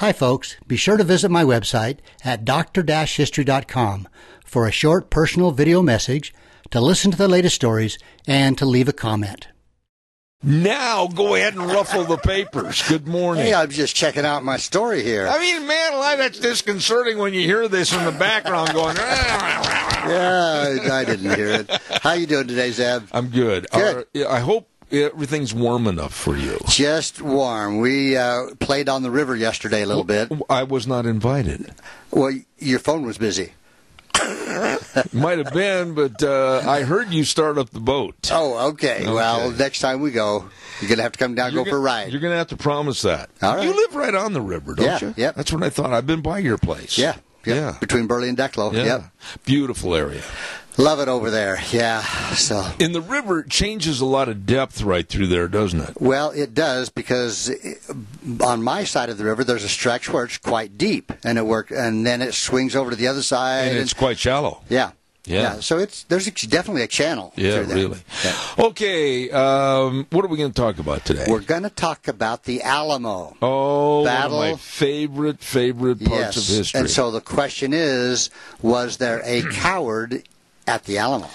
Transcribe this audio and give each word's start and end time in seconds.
Hi, 0.00 0.12
folks. 0.14 0.56
Be 0.66 0.78
sure 0.78 0.96
to 0.96 1.04
visit 1.04 1.30
my 1.30 1.44
website 1.44 1.98
at 2.24 2.46
dr-history.com 2.46 4.08
for 4.46 4.66
a 4.66 4.72
short 4.72 5.10
personal 5.10 5.50
video 5.50 5.82
message, 5.82 6.32
to 6.70 6.80
listen 6.80 7.10
to 7.10 7.18
the 7.18 7.28
latest 7.28 7.56
stories, 7.56 7.98
and 8.26 8.56
to 8.56 8.64
leave 8.64 8.88
a 8.88 8.94
comment. 8.94 9.48
Now 10.42 11.06
go 11.06 11.34
ahead 11.34 11.52
and 11.52 11.66
ruffle 11.66 12.04
the 12.04 12.16
papers. 12.16 12.82
Good 12.88 13.06
morning. 13.06 13.44
Hey, 13.44 13.52
I'm 13.52 13.68
just 13.68 13.94
checking 13.94 14.24
out 14.24 14.42
my 14.42 14.56
story 14.56 15.02
here. 15.02 15.28
I 15.28 15.38
mean, 15.38 15.66
man, 15.66 15.92
alive, 15.92 16.16
that's 16.16 16.38
disconcerting 16.38 17.18
when 17.18 17.34
you 17.34 17.42
hear 17.42 17.68
this 17.68 17.92
in 17.92 18.02
the 18.06 18.12
background 18.12 18.72
going. 18.72 18.96
yeah, 18.96 20.78
I 20.90 21.04
didn't 21.04 21.34
hear 21.36 21.48
it. 21.48 21.70
How 22.00 22.12
you 22.14 22.24
doing 22.24 22.48
today, 22.48 22.70
Zeb? 22.70 23.02
I'm 23.12 23.28
good. 23.28 23.66
Good. 23.70 24.06
Uh, 24.16 24.30
I 24.30 24.40
hope 24.40 24.69
everything's 24.92 25.52
warm 25.54 25.86
enough 25.86 26.14
for 26.14 26.36
you. 26.36 26.58
Just 26.68 27.20
warm. 27.22 27.78
We 27.80 28.16
uh, 28.16 28.54
played 28.58 28.88
on 28.88 29.02
the 29.02 29.10
river 29.10 29.34
yesterday 29.36 29.82
a 29.82 29.86
little 29.86 30.04
bit. 30.04 30.30
I 30.48 30.62
was 30.64 30.86
not 30.86 31.06
invited. 31.06 31.72
Well, 32.10 32.32
your 32.58 32.78
phone 32.78 33.04
was 33.06 33.18
busy. 33.18 33.52
Might 35.12 35.38
have 35.38 35.52
been, 35.54 35.94
but 35.94 36.22
uh, 36.22 36.62
I 36.66 36.82
heard 36.82 37.10
you 37.12 37.24
start 37.24 37.56
up 37.58 37.70
the 37.70 37.80
boat. 37.80 38.30
Oh, 38.32 38.70
okay. 38.70 39.02
Okay. 39.02 39.12
Well, 39.12 39.50
next 39.52 39.80
time 39.80 40.00
we 40.00 40.10
go, 40.10 40.48
you're 40.80 40.90
gonna 40.90 41.02
have 41.02 41.12
to 41.12 41.18
come 41.18 41.34
down, 41.34 41.52
You're 41.52 41.60
go 41.64 41.70
gonna- 41.70 41.72
for 41.72 41.76
a 41.78 41.80
ride. 41.80 42.12
You're 42.12 42.20
going 42.20 42.32
to 42.32 42.36
have 42.38 42.48
to 42.48 42.56
promise 42.56 43.02
that. 43.02 43.30
All 43.40 43.56
right. 43.56 43.64
You 43.64 43.74
live 43.74 43.94
right 43.94 44.14
on 44.14 44.32
the 44.32 44.40
river, 44.40 44.74
don't 44.74 44.86
Yeah, 44.86 44.98
you? 45.00 45.14
Yeah. 45.16 45.30
That's 45.32 45.52
what 45.52 45.62
I 45.62 45.70
thought. 45.70 45.92
I've 45.92 46.06
been 46.06 46.20
by 46.22 46.38
your 46.40 46.58
place. 46.58 46.98
Yeah, 46.98 47.16
yeah, 47.44 47.54
Yeah. 47.54 47.76
Between 47.80 48.06
Burley 48.06 48.28
and 48.28 48.38
Declo. 48.38 48.72
Yeah. 48.72 48.84
Yep. 48.84 49.02
Beautiful 49.44 49.94
area. 49.94 50.22
Love 50.76 51.00
it 51.00 51.08
over 51.08 51.30
there. 51.30 51.58
Yeah. 51.72 52.00
So. 52.34 52.64
And 52.78 52.94
the 52.94 53.00
river 53.02 53.42
changes 53.42 54.00
a 54.00 54.06
lot 54.06 54.28
of 54.28 54.46
depth 54.46 54.82
right 54.82 55.06
through 55.06 55.26
there, 55.26 55.46
doesn't 55.48 55.80
it? 55.80 56.00
Well, 56.00 56.30
it 56.30 56.54
does 56.54 56.88
because 56.88 57.50
on 58.40 58.62
my 58.62 58.84
side 58.84 59.10
of 59.10 59.18
the 59.18 59.24
river, 59.24 59.44
there's 59.44 59.64
a 59.64 59.68
stretch 59.68 60.08
where 60.10 60.24
it's 60.24 60.38
quite 60.38 60.78
deep, 60.78 61.12
and 61.24 61.36
it 61.38 61.44
work, 61.44 61.70
and 61.70 62.06
then 62.06 62.22
it 62.22 62.32
swings 62.34 62.74
over 62.76 62.90
to 62.90 62.96
the 62.96 63.08
other 63.08 63.20
side. 63.22 63.68
And 63.68 63.78
it's 63.78 63.92
quite 63.92 64.18
shallow. 64.18 64.62
yeah, 64.70 64.92
Yeah. 65.30 65.60
So 65.60 65.78
it's 65.78 66.04
there's 66.04 66.26
definitely 66.26 66.82
a 66.82 66.86
channel. 66.88 67.32
Yeah, 67.36 67.58
really. 67.58 67.98
Yeah. 68.24 68.36
Okay, 68.58 69.30
um, 69.30 70.06
what 70.10 70.24
are 70.24 70.28
we 70.28 70.36
going 70.36 70.52
to 70.52 70.60
talk 70.60 70.78
about 70.78 71.04
today? 71.04 71.26
We're 71.28 71.40
going 71.40 71.62
to 71.62 71.70
talk 71.70 72.08
about 72.08 72.44
the 72.44 72.62
Alamo. 72.62 73.36
oh, 73.42 74.04
Battle. 74.04 74.38
one 74.38 74.46
of 74.48 74.52
my 74.54 74.58
favorite, 74.58 75.40
favorite 75.40 76.04
parts 76.04 76.36
yes. 76.36 76.50
of 76.50 76.56
history. 76.56 76.80
And 76.80 76.90
so 76.90 77.10
the 77.10 77.20
question 77.20 77.72
is, 77.72 78.30
was 78.62 78.96
there 78.96 79.22
a 79.24 79.42
coward 79.52 80.24
at 80.66 80.84
the 80.84 80.98
Alamo? 80.98 81.28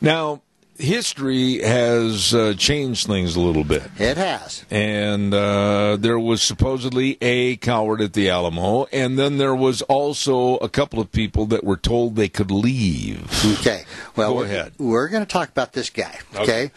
now, 0.00 0.42
history 0.80 1.60
has 1.62 2.34
uh, 2.34 2.54
changed 2.54 3.06
things 3.06 3.36
a 3.36 3.40
little 3.40 3.64
bit. 3.64 3.82
It 3.98 4.16
has. 4.16 4.64
And 4.70 5.32
uh, 5.32 5.96
there 5.98 6.18
was 6.18 6.42
supposedly 6.42 7.18
a 7.20 7.56
coward 7.56 8.00
at 8.00 8.12
the 8.12 8.28
Alamo, 8.28 8.86
and 8.92 9.18
then 9.18 9.38
there 9.38 9.54
was 9.54 9.82
also 9.82 10.56
a 10.56 10.68
couple 10.68 11.00
of 11.00 11.12
people 11.12 11.46
that 11.46 11.64
were 11.64 11.76
told 11.76 12.16
they 12.16 12.28
could 12.28 12.50
leave. 12.50 13.28
Okay. 13.60 13.84
Well, 14.16 14.34
Go 14.34 14.40
we're. 14.40 14.70
We're 14.78 15.08
going 15.08 15.24
to 15.24 15.30
talk 15.30 15.48
about 15.48 15.72
this 15.72 15.90
guy. 15.90 16.18
Okay. 16.34 16.42
Okay. 16.42 16.70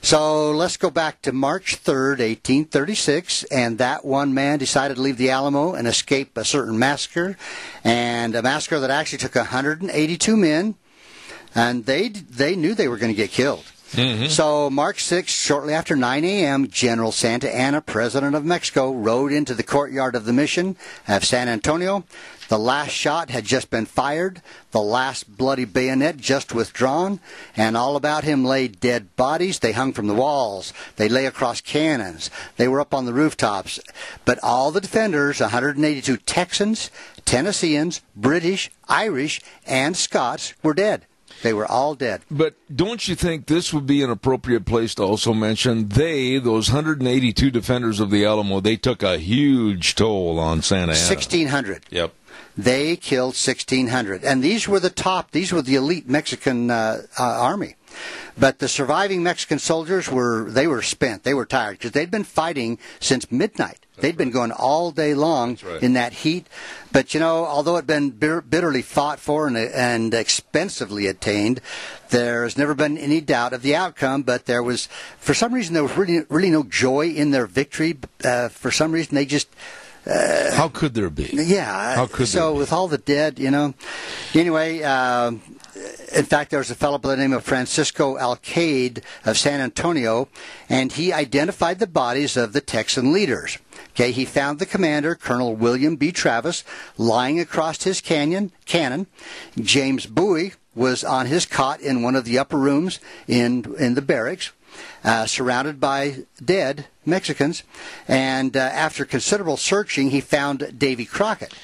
So 0.00 0.52
let's 0.52 0.76
go 0.76 0.90
back 0.90 1.22
to 1.22 1.32
March 1.32 1.82
3rd, 1.82 2.20
1836, 2.20 3.42
and 3.44 3.78
that 3.78 4.04
one 4.04 4.32
man 4.32 4.58
decided 4.58 4.94
to 4.94 5.02
leave 5.02 5.16
the 5.18 5.30
Alamo 5.30 5.74
and 5.74 5.88
escape 5.88 6.36
a 6.36 6.44
certain 6.44 6.78
massacre, 6.78 7.36
and 7.82 8.34
a 8.34 8.42
massacre 8.42 8.78
that 8.78 8.90
actually 8.90 9.18
took 9.18 9.34
182 9.34 10.36
men, 10.36 10.76
and 11.54 11.86
they 11.86 12.08
they 12.08 12.56
knew 12.56 12.74
they 12.74 12.88
were 12.88 12.98
going 12.98 13.12
to 13.12 13.16
get 13.16 13.30
killed. 13.30 13.64
Mm-hmm. 13.92 14.26
So 14.26 14.68
March 14.68 15.02
6, 15.02 15.32
shortly 15.32 15.72
after 15.72 15.96
9 15.96 16.22
a.m., 16.22 16.68
General 16.68 17.10
Santa 17.10 17.54
Anna, 17.54 17.80
President 17.80 18.34
of 18.34 18.44
Mexico, 18.44 18.92
rode 18.92 19.32
into 19.32 19.54
the 19.54 19.62
courtyard 19.62 20.14
of 20.14 20.26
the 20.26 20.32
mission 20.32 20.76
of 21.06 21.24
San 21.24 21.48
Antonio. 21.48 22.04
The 22.48 22.58
last 22.58 22.90
shot 22.90 23.30
had 23.30 23.44
just 23.44 23.70
been 23.70 23.86
fired, 23.86 24.42
the 24.72 24.80
last 24.80 25.36
bloody 25.36 25.64
bayonet 25.64 26.18
just 26.18 26.54
withdrawn, 26.54 27.20
and 27.56 27.76
all 27.76 27.96
about 27.96 28.24
him 28.24 28.44
lay 28.44 28.68
dead 28.68 29.14
bodies. 29.16 29.58
They 29.58 29.72
hung 29.72 29.92
from 29.92 30.06
the 30.06 30.14
walls. 30.14 30.72
They 30.96 31.08
lay 31.08 31.26
across 31.26 31.60
cannons. 31.62 32.30
They 32.56 32.68
were 32.68 32.80
up 32.80 32.94
on 32.94 33.06
the 33.06 33.14
rooftops. 33.14 33.80
But 34.24 34.38
all 34.42 34.70
the 34.70 34.80
defenders, 34.82 35.40
182 35.40 36.16
Texans, 36.18 36.90
Tennesseans, 37.24 38.02
British, 38.16 38.70
Irish, 38.88 39.40
and 39.66 39.96
Scots, 39.96 40.54
were 40.62 40.74
dead. 40.74 41.06
They 41.42 41.52
were 41.52 41.66
all 41.66 41.94
dead. 41.94 42.22
But 42.30 42.54
don't 42.74 43.06
you 43.06 43.14
think 43.14 43.46
this 43.46 43.72
would 43.72 43.86
be 43.86 44.02
an 44.02 44.10
appropriate 44.10 44.64
place 44.64 44.94
to 44.96 45.02
also 45.02 45.32
mention 45.32 45.88
they, 45.88 46.38
those 46.38 46.70
182 46.70 47.50
defenders 47.50 48.00
of 48.00 48.10
the 48.10 48.24
Alamo, 48.24 48.60
they 48.60 48.76
took 48.76 49.02
a 49.02 49.18
huge 49.18 49.94
toll 49.94 50.38
on 50.38 50.62
Santa 50.62 50.92
Anna. 50.92 50.92
1,600. 50.92 51.86
Yep. 51.90 52.14
They 52.56 52.96
killed 52.96 53.34
1,600. 53.34 54.24
And 54.24 54.42
these 54.42 54.66
were 54.66 54.80
the 54.80 54.90
top, 54.90 55.30
these 55.30 55.52
were 55.52 55.62
the 55.62 55.76
elite 55.76 56.08
Mexican 56.08 56.70
uh, 56.70 57.02
uh, 57.18 57.22
army. 57.22 57.76
But 58.38 58.58
the 58.58 58.68
surviving 58.68 59.22
Mexican 59.22 59.58
soldiers 59.58 60.08
were, 60.08 60.50
they 60.50 60.66
were 60.66 60.82
spent. 60.82 61.24
They 61.24 61.34
were 61.34 61.46
tired 61.46 61.78
because 61.78 61.92
they'd 61.92 62.10
been 62.10 62.24
fighting 62.24 62.78
since 63.00 63.30
midnight. 63.32 63.84
They'd 64.00 64.16
been 64.16 64.30
going 64.30 64.52
all 64.52 64.92
day 64.92 65.14
long 65.14 65.58
right. 65.64 65.82
in 65.82 65.94
that 65.94 66.12
heat. 66.12 66.46
But, 66.92 67.14
you 67.14 67.20
know, 67.20 67.44
although 67.44 67.74
it 67.74 67.78
had 67.78 67.86
been 67.88 68.10
bitter, 68.10 68.40
bitterly 68.40 68.82
fought 68.82 69.18
for 69.18 69.48
and, 69.48 69.56
and 69.56 70.14
expensively 70.14 71.06
attained, 71.06 71.60
there's 72.10 72.56
never 72.56 72.74
been 72.74 72.96
any 72.96 73.20
doubt 73.20 73.52
of 73.52 73.62
the 73.62 73.74
outcome. 73.74 74.22
But 74.22 74.46
there 74.46 74.62
was, 74.62 74.86
for 75.18 75.34
some 75.34 75.52
reason, 75.52 75.74
there 75.74 75.82
was 75.82 75.96
really, 75.96 76.20
really 76.28 76.50
no 76.50 76.62
joy 76.62 77.08
in 77.08 77.32
their 77.32 77.46
victory. 77.46 77.98
Uh, 78.22 78.48
for 78.48 78.70
some 78.70 78.92
reason, 78.92 79.16
they 79.16 79.26
just, 79.26 79.48
How 80.08 80.68
could 80.68 80.94
there 80.94 81.10
be? 81.10 81.30
yeah. 81.32 81.94
How 81.94 82.06
could 82.06 82.28
so 82.28 82.38
there 82.38 82.52
be? 82.52 82.58
with 82.58 82.72
all 82.72 82.88
the 82.88 82.98
dead, 82.98 83.38
you 83.38 83.50
know. 83.50 83.74
Anyway, 84.34 84.82
um, 84.82 85.42
in 86.14 86.24
fact, 86.24 86.50
there 86.50 86.58
was 86.58 86.70
a 86.70 86.74
fellow 86.74 86.98
by 86.98 87.10
the 87.10 87.16
name 87.16 87.32
of 87.32 87.44
Francisco 87.44 88.16
Alcade 88.16 89.02
of 89.24 89.36
San 89.38 89.60
Antonio, 89.60 90.28
and 90.68 90.92
he 90.92 91.12
identified 91.12 91.78
the 91.78 91.86
bodies 91.86 92.36
of 92.36 92.52
the 92.52 92.60
Texan 92.60 93.12
leaders. 93.12 93.58
Okay, 93.90 94.12
he 94.12 94.24
found 94.24 94.58
the 94.58 94.66
commander, 94.66 95.14
Colonel 95.14 95.54
William 95.54 95.96
B. 95.96 96.12
Travis, 96.12 96.64
lying 96.96 97.38
across 97.38 97.82
his 97.82 98.00
canyon 98.00 98.52
cannon. 98.64 99.06
James 99.60 100.06
Bowie 100.06 100.54
was 100.74 101.02
on 101.02 101.26
his 101.26 101.44
cot 101.44 101.80
in 101.80 102.02
one 102.02 102.14
of 102.14 102.24
the 102.24 102.38
upper 102.38 102.56
rooms 102.56 103.00
in 103.26 103.74
in 103.78 103.94
the 103.94 104.02
barracks 104.02 104.52
uh, 105.04 105.26
surrounded 105.26 105.80
by 105.80 106.24
dead 106.44 106.86
Mexicans. 107.04 107.62
And 108.06 108.56
uh, 108.56 108.60
after 108.60 109.04
considerable 109.04 109.56
searching, 109.56 110.10
he 110.10 110.20
found 110.20 110.78
Davy 110.78 111.04
Crockett. 111.04 111.54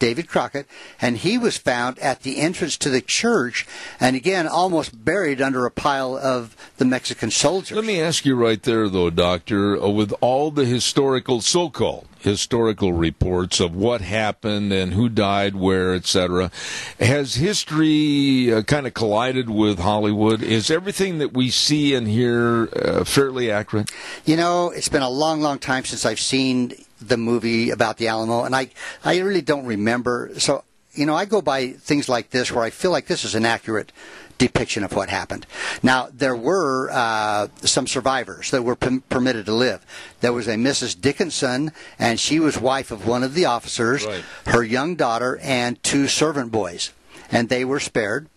David 0.00 0.26
Crockett, 0.26 0.66
and 1.00 1.18
he 1.18 1.38
was 1.38 1.56
found 1.56 2.00
at 2.00 2.22
the 2.22 2.38
entrance 2.38 2.76
to 2.78 2.90
the 2.90 3.00
church, 3.00 3.66
and 4.00 4.16
again, 4.16 4.48
almost 4.48 5.04
buried 5.04 5.40
under 5.40 5.64
a 5.66 5.70
pile 5.70 6.16
of 6.16 6.56
the 6.78 6.84
Mexican 6.84 7.30
soldiers. 7.30 7.76
Let 7.76 7.84
me 7.84 8.00
ask 8.00 8.24
you 8.24 8.34
right 8.34 8.60
there, 8.60 8.88
though, 8.88 9.10
Doctor, 9.10 9.80
uh, 9.80 9.88
with 9.88 10.12
all 10.20 10.50
the 10.50 10.64
historical, 10.64 11.40
so 11.40 11.70
called 11.70 12.08
historical 12.20 12.92
reports 12.92 13.60
of 13.60 13.74
what 13.74 14.00
happened 14.00 14.72
and 14.72 14.94
who 14.94 15.08
died 15.08 15.54
where, 15.54 15.94
etc., 15.94 16.50
has 16.98 17.36
history 17.36 18.52
uh, 18.52 18.62
kind 18.62 18.86
of 18.86 18.94
collided 18.94 19.48
with 19.48 19.78
Hollywood? 19.78 20.42
Is 20.42 20.70
everything 20.70 21.18
that 21.18 21.32
we 21.32 21.50
see 21.50 21.94
and 21.94 22.08
hear 22.08 22.68
uh, 22.74 23.04
fairly 23.04 23.50
accurate? 23.50 23.90
You 24.24 24.36
know, 24.36 24.70
it's 24.70 24.88
been 24.88 25.02
a 25.02 25.10
long, 25.10 25.40
long 25.40 25.58
time 25.58 25.84
since 25.84 26.04
I've 26.04 26.20
seen 26.20 26.72
the 27.00 27.16
movie 27.16 27.70
about 27.70 27.96
the 27.98 28.08
Alamo, 28.08 28.44
and 28.44 28.54
I, 28.54 28.70
I 29.04 29.18
really 29.18 29.42
don't 29.42 29.64
remember. 29.66 30.30
So, 30.38 30.64
you 30.92 31.06
know, 31.06 31.14
I 31.14 31.24
go 31.24 31.40
by 31.40 31.68
things 31.72 32.08
like 32.08 32.30
this 32.30 32.50
where 32.52 32.64
I 32.64 32.70
feel 32.70 32.90
like 32.90 33.06
this 33.06 33.24
is 33.24 33.34
an 33.34 33.44
accurate 33.46 33.92
depiction 34.38 34.82
of 34.84 34.92
what 34.94 35.08
happened. 35.10 35.46
Now, 35.82 36.08
there 36.12 36.34
were 36.34 36.88
uh, 36.90 37.48
some 37.62 37.86
survivors 37.86 38.50
that 38.52 38.62
were 38.62 38.74
perm- 38.74 39.02
permitted 39.08 39.46
to 39.46 39.52
live. 39.54 39.84
There 40.20 40.32
was 40.32 40.48
a 40.48 40.54
Mrs. 40.54 40.98
Dickinson, 40.98 41.72
and 41.98 42.18
she 42.18 42.40
was 42.40 42.58
wife 42.58 42.90
of 42.90 43.06
one 43.06 43.22
of 43.22 43.34
the 43.34 43.44
officers, 43.44 44.04
Right. 44.06 44.24
her 44.46 44.62
young 44.62 44.96
daughter, 44.96 45.38
and 45.42 45.80
two 45.82 46.08
servant 46.08 46.50
boys, 46.50 46.90
and 47.30 47.48
they 47.50 47.64
were 47.66 47.80
spared. 47.80 48.28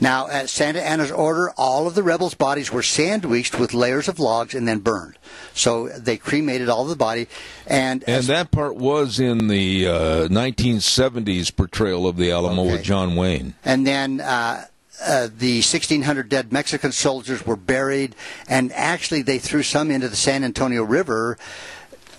Now, 0.00 0.28
at 0.28 0.48
Santa 0.48 0.80
Anna's 0.82 1.10
order, 1.10 1.50
all 1.58 1.86
of 1.86 1.94
the 1.94 2.02
rebels' 2.02 2.34
bodies 2.34 2.72
were 2.72 2.82
sandwiched 2.82 3.58
with 3.58 3.74
layers 3.74 4.08
of 4.08 4.18
logs 4.18 4.54
and 4.54 4.66
then 4.66 4.78
burned. 4.78 5.18
So 5.54 5.88
they 5.88 6.16
cremated 6.16 6.68
all 6.70 6.82
of 6.84 6.88
the 6.88 6.96
body, 6.96 7.28
and, 7.66 8.02
And 8.08 8.24
that 8.24 8.50
part 8.50 8.76
was 8.76 9.20
in 9.20 9.48
the 9.48 9.86
uh, 9.86 9.92
1970s 10.28 11.54
portrayal 11.54 12.06
of 12.06 12.16
the 12.16 12.30
Alamo 12.32 12.62
Okay. 12.62 12.72
with 12.72 12.82
John 12.82 13.14
Wayne. 13.14 13.54
and 13.64 13.86
then 13.86 14.20
uh, 14.20 14.64
uh, 15.04 15.28
the 15.36 15.56
1,600 15.56 16.28
dead 16.28 16.52
Mexican 16.52 16.92
soldiers 16.92 17.44
were 17.46 17.56
buried, 17.56 18.14
and 18.48 18.72
actually 18.72 19.22
they 19.22 19.38
threw 19.38 19.62
some 19.62 19.90
into 19.90 20.08
the 20.08 20.16
San 20.16 20.44
Antonio 20.44 20.82
River 20.82 21.36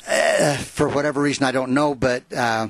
uh, 0.08 0.58
for 0.58 0.88
whatever 0.90 1.22
reason 1.22 1.44
I 1.46 1.52
don't 1.52 1.72
know, 1.74 1.94
but 1.96 2.24
uh, 2.36 2.68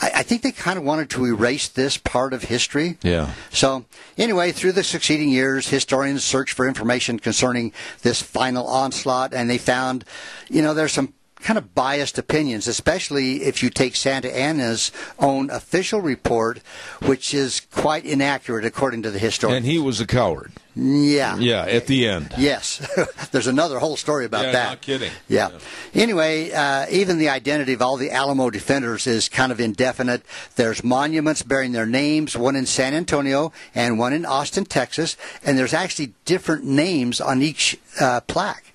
I, 0.00 0.10
I 0.16 0.22
think 0.22 0.42
they 0.42 0.52
kind 0.52 0.78
of 0.78 0.84
wanted 0.84 1.10
to 1.10 1.24
erase 1.24 1.68
this 1.68 1.96
part 1.96 2.32
of 2.32 2.44
history. 2.44 2.98
Yeah. 3.02 3.32
So, 3.50 3.84
anyway, 4.18 4.52
through 4.52 4.72
the 4.72 4.84
succeeding 4.84 5.28
years, 5.28 5.68
historians 5.68 6.24
searched 6.24 6.54
for 6.54 6.66
information 6.66 7.18
concerning 7.18 7.72
this 8.02 8.20
final 8.22 8.66
onslaught, 8.66 9.34
and 9.34 9.48
they 9.48 9.58
found, 9.58 10.04
you 10.48 10.62
know, 10.62 10.74
there's 10.74 10.92
some 10.92 11.14
kind 11.36 11.58
of 11.58 11.74
biased 11.74 12.18
opinions, 12.18 12.66
especially 12.66 13.42
if 13.42 13.62
you 13.62 13.70
take 13.70 13.96
Santa 13.96 14.34
Anna's 14.34 14.90
own 15.18 15.50
official 15.50 16.00
report, 16.00 16.60
which 17.02 17.34
is 17.34 17.60
quite 17.60 18.04
inaccurate 18.04 18.64
according 18.64 19.02
to 19.02 19.10
the 19.10 19.18
historian. 19.18 19.58
And 19.58 19.66
he 19.66 19.78
was 19.78 20.00
a 20.00 20.06
coward. 20.06 20.52
Yeah. 20.76 21.36
Yeah, 21.38 21.64
at 21.66 21.86
the 21.86 22.08
end. 22.08 22.34
Yes. 22.36 22.78
There's 23.30 23.46
another 23.46 23.78
whole 23.78 23.96
story 23.96 24.24
about 24.24 24.46
yeah, 24.46 24.52
that. 24.52 24.68
Not 24.70 24.80
kidding. 24.80 25.12
Yeah. 25.28 25.50
yeah. 25.50 26.02
Anyway, 26.02 26.50
uh, 26.50 26.86
even 26.90 27.18
the 27.18 27.28
identity 27.28 27.74
of 27.74 27.82
all 27.82 27.96
the 27.96 28.10
Alamo 28.10 28.50
defenders 28.50 29.06
is 29.06 29.28
kind 29.28 29.52
of 29.52 29.60
indefinite. 29.60 30.22
There's 30.56 30.82
monuments 30.82 31.42
bearing 31.42 31.72
their 31.72 31.86
names, 31.86 32.36
one 32.36 32.56
in 32.56 32.66
San 32.66 32.92
Antonio 32.94 33.52
and 33.74 33.98
one 33.98 34.12
in 34.12 34.26
Austin, 34.26 34.64
Texas, 34.64 35.16
and 35.44 35.56
there's 35.56 35.74
actually 35.74 36.14
different 36.24 36.64
names 36.64 37.20
on 37.20 37.40
each 37.40 37.78
uh, 38.00 38.20
plaque. 38.22 38.73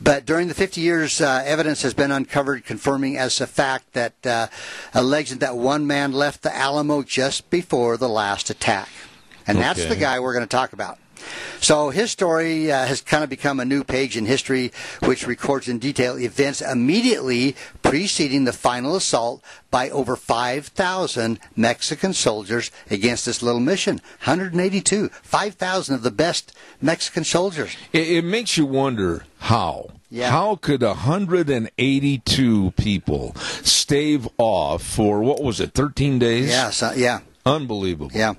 But 0.00 0.26
during 0.26 0.48
the 0.48 0.54
50 0.54 0.80
years, 0.80 1.20
uh, 1.20 1.42
evidence 1.44 1.82
has 1.82 1.94
been 1.94 2.10
uncovered 2.10 2.64
confirming 2.64 3.16
as 3.16 3.40
a 3.40 3.46
fact 3.46 3.92
that 3.92 4.26
uh, 4.26 4.48
a 4.92 5.02
legend 5.02 5.40
that 5.40 5.56
one 5.56 5.86
man 5.86 6.12
left 6.12 6.42
the 6.42 6.54
Alamo 6.54 7.02
just 7.02 7.48
before 7.50 7.96
the 7.96 8.08
last 8.08 8.50
attack. 8.50 8.88
And 9.46 9.58
okay. 9.58 9.66
that's 9.66 9.86
the 9.86 9.96
guy 9.96 10.20
we're 10.20 10.32
going 10.32 10.46
to 10.46 10.48
talk 10.48 10.72
about. 10.72 10.98
So 11.60 11.90
his 11.90 12.10
story 12.10 12.70
uh, 12.70 12.86
has 12.86 13.00
kind 13.00 13.24
of 13.24 13.30
become 13.30 13.60
a 13.60 13.64
new 13.64 13.84
page 13.84 14.16
in 14.16 14.26
history, 14.26 14.72
which 15.04 15.26
records 15.26 15.68
in 15.68 15.78
detail 15.78 16.18
events 16.18 16.60
immediately 16.60 17.56
preceding 17.82 18.44
the 18.44 18.52
final 18.52 18.96
assault 18.96 19.42
by 19.70 19.90
over 19.90 20.16
5,000 20.16 21.40
Mexican 21.56 22.12
soldiers 22.12 22.70
against 22.90 23.26
this 23.26 23.42
little 23.42 23.60
mission. 23.60 23.96
182, 24.24 25.08
5,000 25.08 25.94
of 25.94 26.02
the 26.02 26.10
best 26.10 26.52
Mexican 26.80 27.24
soldiers. 27.24 27.76
It, 27.92 28.08
it 28.08 28.24
makes 28.24 28.56
you 28.56 28.66
wonder 28.66 29.24
how. 29.38 29.90
Yeah. 30.10 30.30
How 30.30 30.56
could 30.56 30.82
182 30.82 32.70
people 32.76 33.34
stave 33.62 34.28
off 34.38 34.82
for 34.82 35.20
what 35.20 35.42
was 35.42 35.60
it, 35.60 35.72
13 35.72 36.20
days? 36.20 36.50
Yeah, 36.50 36.70
so, 36.70 36.92
yeah. 36.92 37.20
Unbelievable. 37.46 38.10
Yeah. 38.14 38.34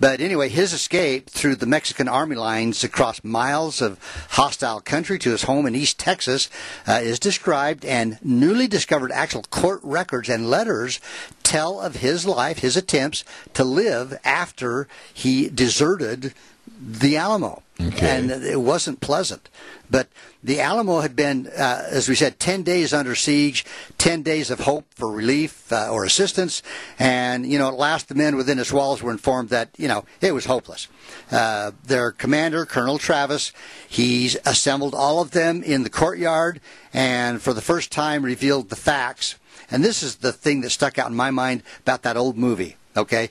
But 0.00 0.20
anyway, 0.20 0.48
his 0.48 0.72
escape 0.72 1.30
through 1.30 1.56
the 1.56 1.66
Mexican 1.66 2.08
army 2.08 2.34
lines 2.34 2.82
across 2.82 3.22
miles 3.22 3.80
of 3.80 4.00
hostile 4.30 4.80
country 4.80 5.18
to 5.20 5.30
his 5.30 5.44
home 5.44 5.64
in 5.66 5.76
East 5.76 5.98
Texas 5.98 6.50
uh, 6.86 7.00
is 7.02 7.20
described, 7.20 7.84
and 7.84 8.18
newly 8.20 8.66
discovered 8.66 9.12
actual 9.12 9.42
court 9.42 9.78
records 9.84 10.28
and 10.28 10.50
letters 10.50 10.98
tell 11.44 11.80
of 11.80 11.96
his 11.96 12.26
life, 12.26 12.58
his 12.58 12.76
attempts 12.76 13.22
to 13.54 13.62
live 13.62 14.18
after 14.24 14.88
he 15.14 15.48
deserted 15.48 16.34
the 16.80 17.16
Alamo. 17.16 17.62
Okay. 17.80 18.18
And 18.18 18.30
it 18.30 18.60
wasn't 18.60 19.00
pleasant. 19.00 19.48
But 19.88 20.08
the 20.42 20.60
Alamo 20.60 21.00
had 21.00 21.14
been, 21.14 21.46
uh, 21.46 21.86
as 21.90 22.08
we 22.08 22.16
said, 22.16 22.40
10 22.40 22.62
days 22.64 22.92
under 22.92 23.14
siege, 23.14 23.64
10 23.98 24.22
days 24.22 24.50
of 24.50 24.60
hope 24.60 24.86
for 24.94 25.10
relief 25.12 25.72
uh, 25.72 25.88
or 25.90 26.04
assistance. 26.04 26.62
And, 26.98 27.46
you 27.46 27.58
know, 27.58 27.68
at 27.68 27.74
last 27.74 28.08
the 28.08 28.16
men 28.16 28.36
within 28.36 28.58
its 28.58 28.72
walls 28.72 29.00
were 29.00 29.12
informed 29.12 29.50
that, 29.50 29.70
you 29.76 29.86
know, 29.86 30.04
it 30.20 30.32
was 30.32 30.46
hopeless. 30.46 30.88
Uh, 31.30 31.70
their 31.84 32.10
commander, 32.10 32.66
Colonel 32.66 32.98
Travis, 32.98 33.52
he's 33.88 34.36
assembled 34.44 34.94
all 34.94 35.20
of 35.20 35.30
them 35.30 35.62
in 35.62 35.84
the 35.84 35.90
courtyard 35.90 36.60
and 36.92 37.40
for 37.40 37.52
the 37.52 37.62
first 37.62 37.92
time 37.92 38.24
revealed 38.24 38.70
the 38.70 38.76
facts. 38.76 39.36
And 39.70 39.84
this 39.84 40.02
is 40.02 40.16
the 40.16 40.32
thing 40.32 40.62
that 40.62 40.70
stuck 40.70 40.98
out 40.98 41.10
in 41.10 41.16
my 41.16 41.30
mind 41.30 41.62
about 41.80 42.02
that 42.02 42.16
old 42.16 42.36
movie, 42.36 42.76
okay? 42.96 43.30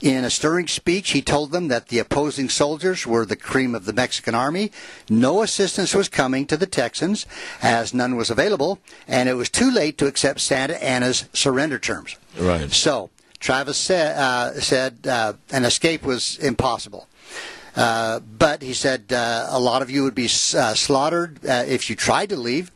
In 0.00 0.24
a 0.24 0.30
stirring 0.30 0.66
speech, 0.66 1.10
he 1.10 1.22
told 1.22 1.50
them 1.50 1.68
that 1.68 1.88
the 1.88 1.98
opposing 1.98 2.48
soldiers 2.48 3.06
were 3.06 3.24
the 3.24 3.36
cream 3.36 3.74
of 3.74 3.86
the 3.86 3.92
Mexican 3.92 4.34
army. 4.34 4.70
No 5.08 5.40
assistance 5.42 5.94
was 5.94 6.08
coming 6.08 6.46
to 6.46 6.56
the 6.56 6.66
Texans, 6.66 7.26
as 7.62 7.94
none 7.94 8.16
was 8.16 8.28
available, 8.28 8.80
and 9.08 9.28
it 9.28 9.34
was 9.34 9.48
too 9.48 9.70
late 9.70 9.96
to 9.98 10.06
accept 10.06 10.40
Santa 10.40 10.82
Anna's 10.82 11.26
surrender 11.32 11.78
terms. 11.78 12.16
Right. 12.38 12.70
So, 12.70 13.10
Travis 13.38 13.78
said, 13.78 14.16
uh, 14.18 14.60
said 14.60 15.06
uh, 15.06 15.34
an 15.50 15.64
escape 15.64 16.02
was 16.02 16.38
impossible. 16.38 17.08
Uh, 17.76 18.20
but 18.20 18.62
he 18.62 18.72
said 18.72 19.12
uh, 19.12 19.46
a 19.50 19.58
lot 19.58 19.82
of 19.82 19.90
you 19.90 20.02
would 20.04 20.14
be 20.14 20.26
uh, 20.26 20.74
slaughtered 20.74 21.44
uh, 21.46 21.64
if 21.66 21.90
you 21.90 21.96
tried 21.96 22.28
to 22.28 22.36
leave, 22.36 22.70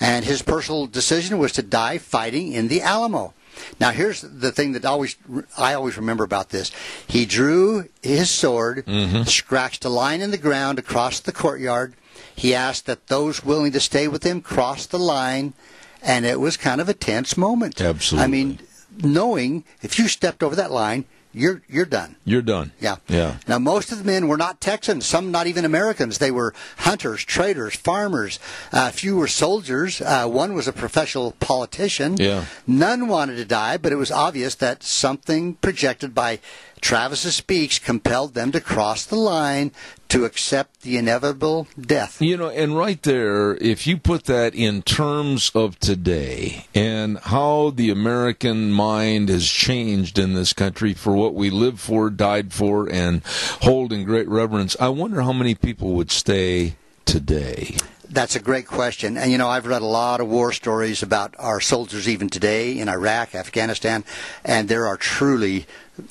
and 0.00 0.24
his 0.24 0.42
personal 0.42 0.86
decision 0.86 1.38
was 1.38 1.52
to 1.52 1.62
die 1.62 1.98
fighting 1.98 2.52
in 2.52 2.68
the 2.68 2.80
Alamo. 2.82 3.34
Now, 3.80 3.90
here's 3.90 4.20
the 4.20 4.52
thing 4.52 4.72
that 4.72 4.84
always 4.84 5.16
I 5.56 5.74
always 5.74 5.96
remember 5.96 6.24
about 6.24 6.50
this. 6.50 6.70
He 7.06 7.26
drew 7.26 7.88
his 8.02 8.30
sword, 8.30 8.86
mm-hmm. 8.86 9.22
scratched 9.24 9.84
a 9.84 9.88
line 9.88 10.20
in 10.20 10.30
the 10.30 10.38
ground 10.38 10.78
across 10.78 11.20
the 11.20 11.32
courtyard. 11.32 11.94
He 12.34 12.54
asked 12.54 12.86
that 12.86 13.08
those 13.08 13.44
willing 13.44 13.72
to 13.72 13.80
stay 13.80 14.08
with 14.08 14.22
him 14.22 14.40
cross 14.40 14.86
the 14.86 14.98
line, 14.98 15.54
and 16.02 16.24
it 16.24 16.40
was 16.40 16.56
kind 16.56 16.80
of 16.80 16.88
a 16.88 16.94
tense 16.94 17.36
moment. 17.36 17.80
Absolutely. 17.80 18.24
I 18.24 18.28
mean, 18.28 18.58
knowing 19.02 19.64
if 19.82 19.98
you 19.98 20.08
stepped 20.08 20.42
over 20.42 20.56
that 20.56 20.70
line, 20.70 21.04
you're 21.32 21.62
you're 21.68 21.84
done. 21.84 22.16
You're 22.24 22.42
done. 22.42 22.72
Yeah. 22.80 22.96
Yeah. 23.08 23.36
Now 23.46 23.58
most 23.58 23.92
of 23.92 23.98
the 23.98 24.04
men 24.04 24.28
were 24.28 24.36
not 24.36 24.60
Texans. 24.60 25.06
Some 25.06 25.30
not 25.30 25.46
even 25.46 25.64
Americans. 25.64 26.18
They 26.18 26.30
were 26.30 26.54
hunters, 26.78 27.24
traders, 27.24 27.76
farmers. 27.76 28.38
Uh, 28.72 28.88
a 28.88 28.92
few 28.92 29.16
were 29.16 29.28
soldiers. 29.28 30.00
Uh, 30.00 30.26
one 30.26 30.54
was 30.54 30.66
a 30.66 30.72
professional 30.72 31.32
politician. 31.32 32.16
Yeah. 32.16 32.44
None 32.66 33.08
wanted 33.08 33.36
to 33.36 33.44
die, 33.44 33.76
but 33.76 33.92
it 33.92 33.96
was 33.96 34.10
obvious 34.10 34.54
that 34.56 34.82
something 34.82 35.54
projected 35.54 36.14
by 36.14 36.40
Travis's 36.80 37.34
speech 37.34 37.84
compelled 37.84 38.34
them 38.34 38.52
to 38.52 38.60
cross 38.60 39.04
the 39.04 39.16
line 39.16 39.72
to 40.08 40.24
accept 40.24 40.82
the 40.82 40.96
inevitable 40.96 41.68
death. 41.78 42.20
You 42.22 42.36
know, 42.36 42.48
and 42.48 42.76
right 42.76 43.02
there, 43.02 43.56
if 43.56 43.86
you 43.86 43.98
put 43.98 44.24
that 44.24 44.54
in 44.54 44.82
terms 44.82 45.50
of 45.54 45.78
today 45.78 46.66
and 46.74 47.18
how 47.18 47.70
the 47.70 47.90
American 47.90 48.72
mind 48.72 49.28
has 49.28 49.46
changed 49.48 50.18
in 50.18 50.34
this 50.34 50.52
country 50.52 50.94
for 50.94 51.14
what 51.14 51.34
we 51.34 51.50
live 51.50 51.78
for, 51.78 52.08
died 52.08 52.52
for, 52.52 52.90
and 52.90 53.22
hold 53.62 53.92
in 53.92 54.04
great 54.04 54.28
reverence, 54.28 54.76
I 54.80 54.88
wonder 54.88 55.22
how 55.22 55.32
many 55.32 55.54
people 55.54 55.92
would 55.92 56.10
stay 56.10 56.76
today. 57.04 57.76
That's 58.10 58.36
a 58.36 58.40
great 58.40 58.66
question. 58.66 59.18
And, 59.18 59.30
you 59.30 59.36
know, 59.36 59.50
I've 59.50 59.66
read 59.66 59.82
a 59.82 59.86
lot 59.86 60.22
of 60.22 60.28
war 60.28 60.50
stories 60.52 61.02
about 61.02 61.34
our 61.38 61.60
soldiers 61.60 62.08
even 62.08 62.30
today 62.30 62.78
in 62.78 62.88
Iraq, 62.88 63.34
Afghanistan, 63.34 64.02
and 64.46 64.68
there 64.68 64.86
are 64.86 64.96
truly 64.96 65.66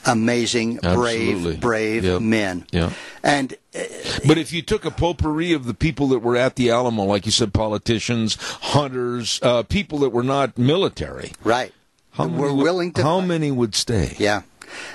amazing, 0.06 0.80
Absolutely. 0.84 1.58
brave, 1.58 1.60
brave 1.62 2.06
yep. 2.06 2.22
men. 2.22 2.66
Yeah. 2.72 2.92
And 3.24 3.54
uh, 3.76 3.84
but 4.26 4.38
if 4.38 4.52
you 4.52 4.62
took 4.62 4.86
a 4.86 4.92
potpourri 4.92 5.54
of 5.54 5.66
the 5.66 5.74
people 5.74 6.08
that 6.10 6.20
were 6.20 6.36
at 6.36 6.56
the 6.56 6.72
Alamo, 6.72 7.04
like 7.04 7.26
you 7.26 7.32
said, 7.32 7.54
politicians, 7.54 8.38
hunters, 8.40 9.40
uh, 9.42 9.64
people 9.64 10.00
that 10.00 10.10
were 10.10 10.24
not 10.24 10.58
military, 10.58 11.34
right, 11.44 11.74
how 12.12 12.28
we're 12.28 12.54
willing 12.54 12.94
to. 12.94 13.04
How 13.04 13.22
many 13.22 13.52
would 13.52 13.76
stay? 13.76 14.16
Yeah, 14.18 14.44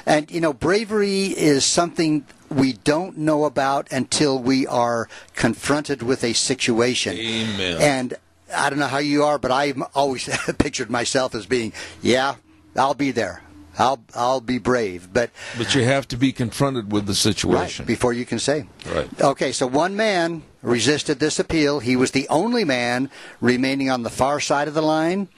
and 0.06 0.30
you 0.30 0.40
know, 0.40 0.52
bravery 0.52 1.26
is 1.26 1.64
something 1.64 2.24
we 2.48 2.74
don't 2.74 3.18
know 3.18 3.44
about 3.44 3.90
until 3.90 4.38
we 4.38 4.66
are 4.66 5.08
confronted 5.34 6.02
with 6.02 6.22
a 6.24 6.32
situation. 6.32 7.16
Amen. 7.16 7.78
And 7.80 8.14
I 8.54 8.70
don't 8.70 8.78
know 8.78 8.86
how 8.86 8.98
you 8.98 9.24
are, 9.24 9.38
but 9.38 9.50
I've 9.50 9.82
always 9.94 10.28
pictured 10.58 10.90
myself 10.90 11.34
as 11.34 11.46
being, 11.46 11.72
yeah, 12.02 12.36
I'll 12.76 12.94
be 12.94 13.10
there. 13.10 13.42
I'll 13.78 14.02
I'll 14.14 14.40
be 14.40 14.58
brave, 14.58 15.08
but 15.12 15.30
but 15.56 15.74
you 15.74 15.84
have 15.84 16.06
to 16.08 16.16
be 16.16 16.32
confronted 16.32 16.92
with 16.92 17.06
the 17.06 17.14
situation 17.14 17.84
right, 17.84 17.86
before 17.86 18.12
you 18.12 18.26
can 18.26 18.38
say. 18.38 18.66
Right. 18.86 19.08
Okay, 19.20 19.52
so 19.52 19.66
one 19.66 19.96
man 19.96 20.42
resisted 20.60 21.18
this 21.18 21.38
appeal. 21.38 21.80
He 21.80 21.96
was 21.96 22.10
the 22.10 22.28
only 22.28 22.64
man 22.64 23.10
remaining 23.40 23.90
on 23.90 24.02
the 24.02 24.10
far 24.10 24.40
side 24.40 24.68
of 24.68 24.74
the 24.74 24.82
line, 24.82 25.28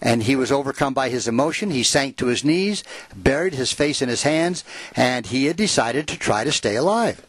and 0.00 0.22
he 0.22 0.36
was 0.36 0.52
overcome 0.52 0.94
by 0.94 1.08
his 1.08 1.26
emotion. 1.26 1.70
He 1.70 1.82
sank 1.82 2.16
to 2.18 2.26
his 2.26 2.44
knees, 2.44 2.84
buried 3.16 3.54
his 3.54 3.72
face 3.72 4.00
in 4.00 4.08
his 4.08 4.22
hands, 4.22 4.64
and 4.94 5.26
he 5.26 5.46
had 5.46 5.56
decided 5.56 6.06
to 6.08 6.18
try 6.18 6.44
to 6.44 6.52
stay 6.52 6.76
alive. 6.76 7.26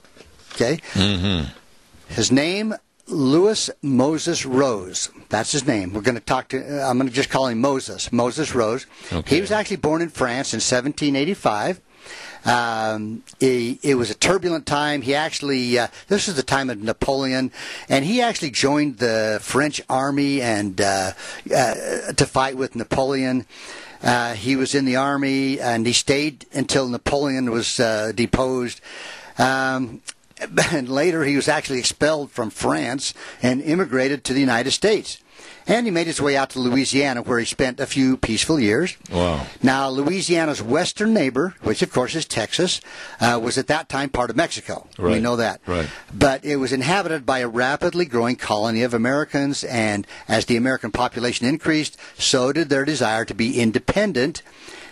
Okay. 0.53 0.77
Mm-hmm. 0.93 1.49
His 2.13 2.31
name 2.31 2.75
Louis 3.11 3.69
Moses 3.81 4.45
Rose. 4.45 5.09
That's 5.29 5.51
his 5.51 5.67
name. 5.67 5.93
We're 5.93 6.01
going 6.01 6.15
to 6.15 6.21
talk 6.21 6.49
to. 6.49 6.57
Uh, 6.57 6.89
I'm 6.89 6.97
going 6.97 7.09
to 7.09 7.13
just 7.13 7.29
call 7.29 7.47
him 7.47 7.59
Moses. 7.59 8.11
Moses 8.11 8.55
Rose. 8.55 8.85
Okay. 9.11 9.35
He 9.35 9.41
was 9.41 9.51
actually 9.51 9.77
born 9.77 10.01
in 10.01 10.09
France 10.09 10.53
in 10.53 10.57
1785. 10.57 11.81
Um, 12.43 13.23
he, 13.39 13.79
it 13.83 13.95
was 13.95 14.09
a 14.09 14.15
turbulent 14.15 14.65
time. 14.65 15.03
He 15.03 15.13
actually, 15.13 15.77
uh, 15.77 15.87
this 16.07 16.27
was 16.27 16.35
the 16.35 16.43
time 16.43 16.69
of 16.69 16.81
Napoleon, 16.81 17.51
and 17.87 18.03
he 18.03 18.21
actually 18.21 18.51
joined 18.51 18.97
the 18.97 19.39
French 19.41 19.81
army 19.89 20.41
and 20.41 20.79
uh, 20.81 21.11
uh, 21.55 21.73
to 22.13 22.25
fight 22.25 22.57
with 22.57 22.75
Napoleon. 22.75 23.45
Uh, 24.01 24.33
he 24.33 24.55
was 24.55 24.73
in 24.73 24.85
the 24.85 24.95
army, 24.95 25.59
and 25.59 25.85
he 25.85 25.93
stayed 25.93 26.45
until 26.53 26.87
Napoleon 26.87 27.51
was 27.51 27.79
uh, 27.79 28.11
deposed. 28.15 28.81
Um, 29.37 30.01
and 30.71 30.89
later, 30.89 31.23
he 31.23 31.35
was 31.35 31.47
actually 31.47 31.79
expelled 31.79 32.31
from 32.31 32.49
France 32.49 33.13
and 33.41 33.61
immigrated 33.61 34.23
to 34.25 34.33
the 34.33 34.39
United 34.39 34.71
States. 34.71 35.17
and 35.67 35.85
he 35.85 35.91
made 35.91 36.07
his 36.07 36.21
way 36.21 36.35
out 36.35 36.49
to 36.51 36.59
Louisiana, 36.59 37.21
where 37.21 37.39
he 37.39 37.45
spent 37.45 37.79
a 37.79 37.85
few 37.85 38.17
peaceful 38.17 38.59
years. 38.59 38.97
Wow. 39.11 39.45
Now, 39.61 39.89
Louisiana's 39.89 40.61
western 40.61 41.13
neighbor, 41.13 41.55
which 41.61 41.81
of 41.81 41.91
course 41.91 42.15
is 42.15 42.25
Texas, 42.25 42.81
uh, 43.19 43.39
was 43.41 43.57
at 43.57 43.67
that 43.67 43.87
time 43.87 44.09
part 44.09 44.29
of 44.29 44.35
Mexico. 44.35 44.87
We 44.97 45.19
know 45.19 45.35
that. 45.37 45.61
Right. 45.67 45.87
But 46.13 46.43
it 46.43 46.57
was 46.57 46.73
inhabited 46.73 47.25
by 47.25 47.39
a 47.39 47.47
rapidly 47.47 48.05
growing 48.05 48.35
colony 48.35 48.83
of 48.83 48.93
Americans, 48.93 49.63
and 49.63 50.05
as 50.27 50.45
the 50.45 50.57
American 50.57 50.91
population 50.91 51.45
increased, 51.47 51.95
so 52.17 52.51
did 52.51 52.69
their 52.69 52.85
desire 52.85 53.25
to 53.25 53.33
be 53.33 53.59
independent. 53.59 54.41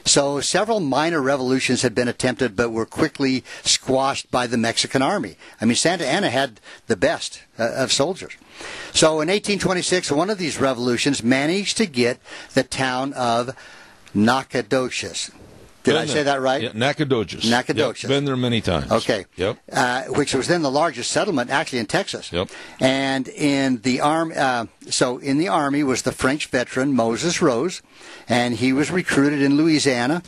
So 0.09 0.41
several 0.41 0.79
minor 0.79 1.21
revolutions 1.21 1.83
had 1.83 1.93
been 1.93 2.07
attempted, 2.07 2.55
but 2.55 2.71
were 2.71 2.87
quickly 2.87 3.43
squashed 3.61 4.31
by 4.31 4.47
the 4.47 4.57
Mexican 4.57 5.03
army. 5.03 5.37
I 5.61 5.65
mean, 5.65 5.75
Santa 5.75 6.03
Anna 6.03 6.31
had 6.31 6.59
the 6.87 6.95
best 6.95 7.43
uh, 7.59 7.73
of 7.75 7.91
soldiers. 7.91 8.33
So 8.91 9.21
in 9.21 9.27
1826, 9.29 10.11
one 10.11 10.31
of 10.31 10.39
these 10.39 10.59
revolutions 10.59 11.21
managed 11.21 11.77
to 11.77 11.85
get 11.85 12.19
the 12.55 12.63
town 12.63 13.13
of 13.13 13.55
Nacogdoches. 14.15 15.29
Did 15.89 15.97
I 15.97 16.01
Been 16.01 16.07
say 16.07 16.13
there. 16.15 16.23
that 16.25 16.41
right? 16.41 16.61
Yeah, 16.61 16.71
Nacogdoches. 16.73 17.49
Nacogdoches. 17.49 18.03
Yep, 18.03 18.09
been 18.09 18.25
there 18.25 18.37
many 18.37 18.61
times. 18.61 18.91
Okay. 18.91 19.25
Yep. 19.35 19.57
Uh, 19.71 20.03
which 20.05 20.33
was 20.33 20.47
then 20.47 20.61
the 20.61 20.71
largest 20.71 21.11
settlement 21.11 21.49
actually 21.49 21.79
in 21.79 21.85
Texas. 21.85 22.31
Yep. 22.31 22.49
And 22.79 23.27
in 23.27 23.81
the 23.81 24.01
arm, 24.01 24.31
uh, 24.35 24.65
so 24.89 25.17
in 25.17 25.37
the 25.37 25.47
army 25.47 25.83
was 25.83 26.03
the 26.03 26.11
French 26.11 26.47
veteran 26.47 26.93
Moses 26.93 27.41
Rose, 27.41 27.81
and 28.27 28.55
he 28.55 28.73
was 28.73 28.91
recruited 28.91 29.41
in 29.41 29.57
Louisiana. 29.57 30.21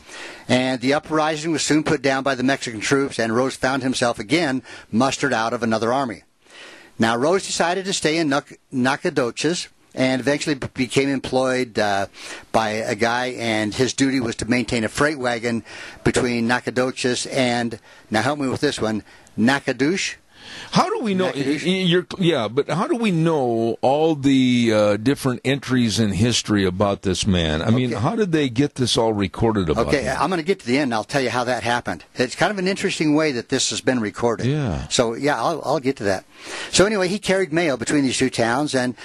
And 0.47 0.81
the 0.81 0.93
uprising 0.93 1.51
was 1.51 1.61
soon 1.63 1.83
put 1.83 2.01
down 2.01 2.23
by 2.23 2.35
the 2.35 2.43
Mexican 2.43 2.81
troops, 2.81 3.19
and 3.19 3.35
Rose 3.35 3.55
found 3.55 3.83
himself 3.83 4.19
again 4.19 4.63
mustered 4.91 5.33
out 5.33 5.53
of 5.53 5.63
another 5.63 5.93
army. 5.93 6.23
Now 6.99 7.15
Rose 7.15 7.45
decided 7.45 7.85
to 7.85 7.93
stay 7.93 8.17
in 8.17 8.29
Nac- 8.29 8.59
Nacogdoches 8.71 9.69
and 9.93 10.21
eventually 10.21 10.55
became 10.55 11.09
employed 11.09 11.77
uh, 11.77 12.07
by 12.51 12.69
a 12.69 12.95
guy, 12.95 13.27
and 13.37 13.73
his 13.73 13.93
duty 13.93 14.19
was 14.19 14.35
to 14.37 14.49
maintain 14.49 14.83
a 14.83 14.89
freight 14.89 15.19
wagon 15.19 15.63
between 16.03 16.47
Nacogdoches 16.47 17.25
and 17.27 17.79
now 18.09 18.21
help 18.21 18.39
me 18.39 18.47
with 18.47 18.61
this 18.61 18.79
one, 18.79 19.03
Natchitoches. 19.37 20.15
How 20.71 20.89
do 20.89 21.03
we 21.03 21.13
know? 21.13 21.31
You're, 21.33 22.05
yeah, 22.17 22.47
but 22.47 22.69
how 22.69 22.87
do 22.87 22.95
we 22.95 23.11
know 23.11 23.77
all 23.81 24.15
the 24.15 24.71
uh, 24.73 24.97
different 24.97 25.41
entries 25.43 25.99
in 25.99 26.11
history 26.11 26.65
about 26.65 27.01
this 27.01 27.27
man? 27.27 27.61
I 27.61 27.69
mean, 27.71 27.91
Okay. 27.93 28.01
how 28.01 28.15
did 28.15 28.31
they 28.31 28.49
get 28.49 28.75
this 28.75 28.97
all 28.97 29.13
recorded 29.13 29.69
about 29.69 29.87
Okay, 29.87 30.03
him? 30.03 30.17
I'm 30.19 30.29
going 30.29 30.39
to 30.41 30.45
get 30.45 30.59
to 30.61 30.65
the 30.65 30.75
end. 30.77 30.83
and 30.83 30.93
I'll 30.93 31.03
tell 31.03 31.21
you 31.21 31.29
how 31.29 31.43
that 31.43 31.63
happened. 31.63 32.03
It's 32.15 32.35
kind 32.35 32.51
of 32.51 32.57
an 32.59 32.67
interesting 32.67 33.15
way 33.15 33.31
that 33.33 33.49
this 33.49 33.69
has 33.71 33.81
been 33.81 33.99
recorded. 33.99 34.45
Yeah. 34.45 34.87
So 34.87 35.13
yeah, 35.13 35.37
I'll, 35.41 35.61
I'll 35.65 35.79
get 35.79 35.97
to 35.97 36.03
that. 36.05 36.25
So 36.71 36.85
anyway, 36.85 37.07
he 37.07 37.19
carried 37.19 37.51
mail 37.53 37.77
between 37.77 38.03
these 38.03 38.17
two 38.17 38.29
towns, 38.29 38.73
and 38.73 38.95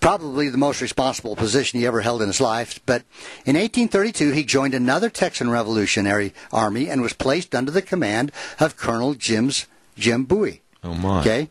probably 0.00 0.48
the 0.48 0.58
most 0.58 0.80
responsible 0.80 1.36
position 1.36 1.80
he 1.80 1.86
ever 1.86 2.00
held 2.02 2.20
in 2.22 2.28
his 2.28 2.40
life. 2.40 2.80
But 2.86 3.02
in 3.46 3.56
1832, 3.56 4.32
he 4.32 4.44
joined 4.44 4.74
another 4.74 5.08
Texan 5.10 5.50
Revolutionary 5.50 6.32
Army 6.52 6.88
and 6.88 7.00
was 7.02 7.12
placed 7.12 7.54
under 7.54 7.70
the 7.70 7.82
command 7.82 8.30
of 8.60 8.76
Colonel 8.76 9.14
Jim's 9.14 9.66
Jim 9.96 10.24
Bowie. 10.24 10.60
Oh 10.84 10.94
my! 10.94 11.20
Okay. 11.20 11.48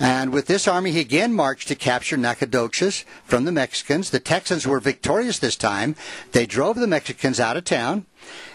And 0.00 0.32
with 0.32 0.46
this 0.46 0.66
army, 0.66 0.90
he 0.90 1.00
again 1.00 1.32
marched 1.32 1.68
to 1.68 1.76
capture 1.76 2.16
Nacogdoches 2.16 3.04
from 3.24 3.44
the 3.44 3.52
Mexicans. 3.52 4.10
The 4.10 4.18
Texans 4.18 4.66
were 4.66 4.80
victorious 4.80 5.38
this 5.38 5.54
time. 5.54 5.94
They 6.32 6.46
drove 6.46 6.76
the 6.76 6.88
Mexicans 6.88 7.38
out 7.38 7.56
of 7.56 7.64
town. 7.64 8.06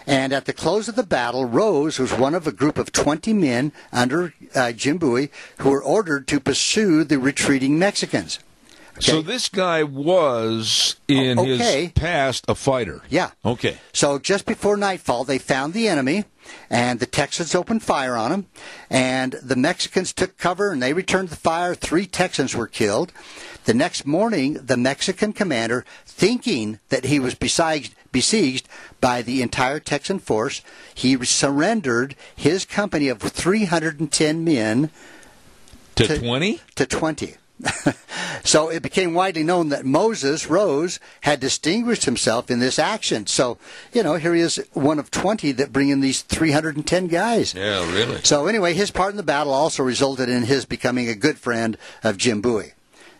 And 0.06 0.32
at 0.32 0.44
the 0.44 0.52
close 0.52 0.88
of 0.88 0.96
the 0.96 1.02
battle, 1.02 1.46
Rose 1.46 1.98
was 1.98 2.12
one 2.12 2.34
of 2.34 2.46
a 2.46 2.52
group 2.52 2.76
of 2.76 2.92
20 2.92 3.32
men 3.32 3.72
under 3.92 4.34
uh, 4.54 4.72
Jim 4.72 4.98
Bowie 4.98 5.30
who 5.58 5.70
were 5.70 5.82
ordered 5.82 6.28
to 6.28 6.40
pursue 6.40 7.04
the 7.04 7.18
retreating 7.18 7.78
Mexicans. 7.78 8.40
So 8.98 9.22
this 9.22 9.48
guy 9.48 9.82
was 9.82 10.96
in 11.08 11.38
oh, 11.38 11.42
O- 11.42 11.54
okay. 11.54 11.82
his 11.84 11.92
past 11.92 12.44
a 12.48 12.54
fighter. 12.54 13.02
Yeah. 13.08 13.30
Okay. 13.44 13.78
So 13.92 14.18
just 14.18 14.44
before 14.46 14.76
nightfall, 14.76 15.24
they 15.24 15.38
found 15.38 15.72
the 15.72 15.88
enemy, 15.88 16.24
and 16.68 17.00
the 17.00 17.06
Texans 17.06 17.54
opened 17.54 17.82
fire 17.82 18.16
on 18.16 18.30
them. 18.30 18.46
And 18.90 19.32
the 19.42 19.56
Mexicans 19.56 20.12
took 20.12 20.36
cover, 20.36 20.72
and 20.72 20.82
they 20.82 20.92
returned 20.92 21.28
the 21.30 21.36
fire. 21.36 21.74
Three 21.74 22.06
Texans 22.06 22.54
were 22.54 22.66
killed. 22.66 23.12
The 23.64 23.74
next 23.74 24.06
morning, 24.06 24.54
the 24.54 24.76
Mexican 24.76 25.32
commander, 25.32 25.84
thinking 26.06 26.80
that 26.88 27.04
he 27.04 27.18
was 27.20 27.34
besieged, 27.34 27.94
besieged 28.10 28.68
by 29.00 29.22
the 29.22 29.42
entire 29.42 29.80
Texan 29.80 30.18
force, 30.18 30.62
he 30.94 31.22
surrendered 31.24 32.16
his 32.34 32.64
company 32.64 33.08
of 33.08 33.20
310 33.20 34.44
men 34.44 34.90
To, 35.96 36.06
To- 36.06 36.18
twenty. 36.18 36.60
to 36.76 36.86
20. 36.86 37.36
so 38.44 38.68
it 38.68 38.82
became 38.82 39.14
widely 39.14 39.42
known 39.42 39.68
that 39.68 39.84
Moses 39.84 40.48
Rose 40.48 40.98
had 41.22 41.40
distinguished 41.40 42.04
himself 42.04 42.50
in 42.50 42.60
this 42.60 42.78
action. 42.78 43.26
So, 43.26 43.58
you 43.92 44.02
know, 44.02 44.14
here 44.14 44.34
he 44.34 44.40
is, 44.40 44.64
one 44.72 44.98
of 44.98 45.10
20 45.10 45.52
that 45.52 45.72
bring 45.72 45.88
in 45.88 46.00
these 46.00 46.22
310 46.22 47.06
guys. 47.08 47.54
Yeah, 47.54 47.90
really. 47.92 48.20
So 48.22 48.46
anyway, 48.46 48.74
his 48.74 48.90
part 48.90 49.10
in 49.10 49.16
the 49.16 49.22
battle 49.22 49.52
also 49.52 49.82
resulted 49.82 50.28
in 50.28 50.44
his 50.44 50.64
becoming 50.64 51.08
a 51.08 51.14
good 51.14 51.38
friend 51.38 51.76
of 52.02 52.16
Jim 52.16 52.40
Bowie, 52.40 52.72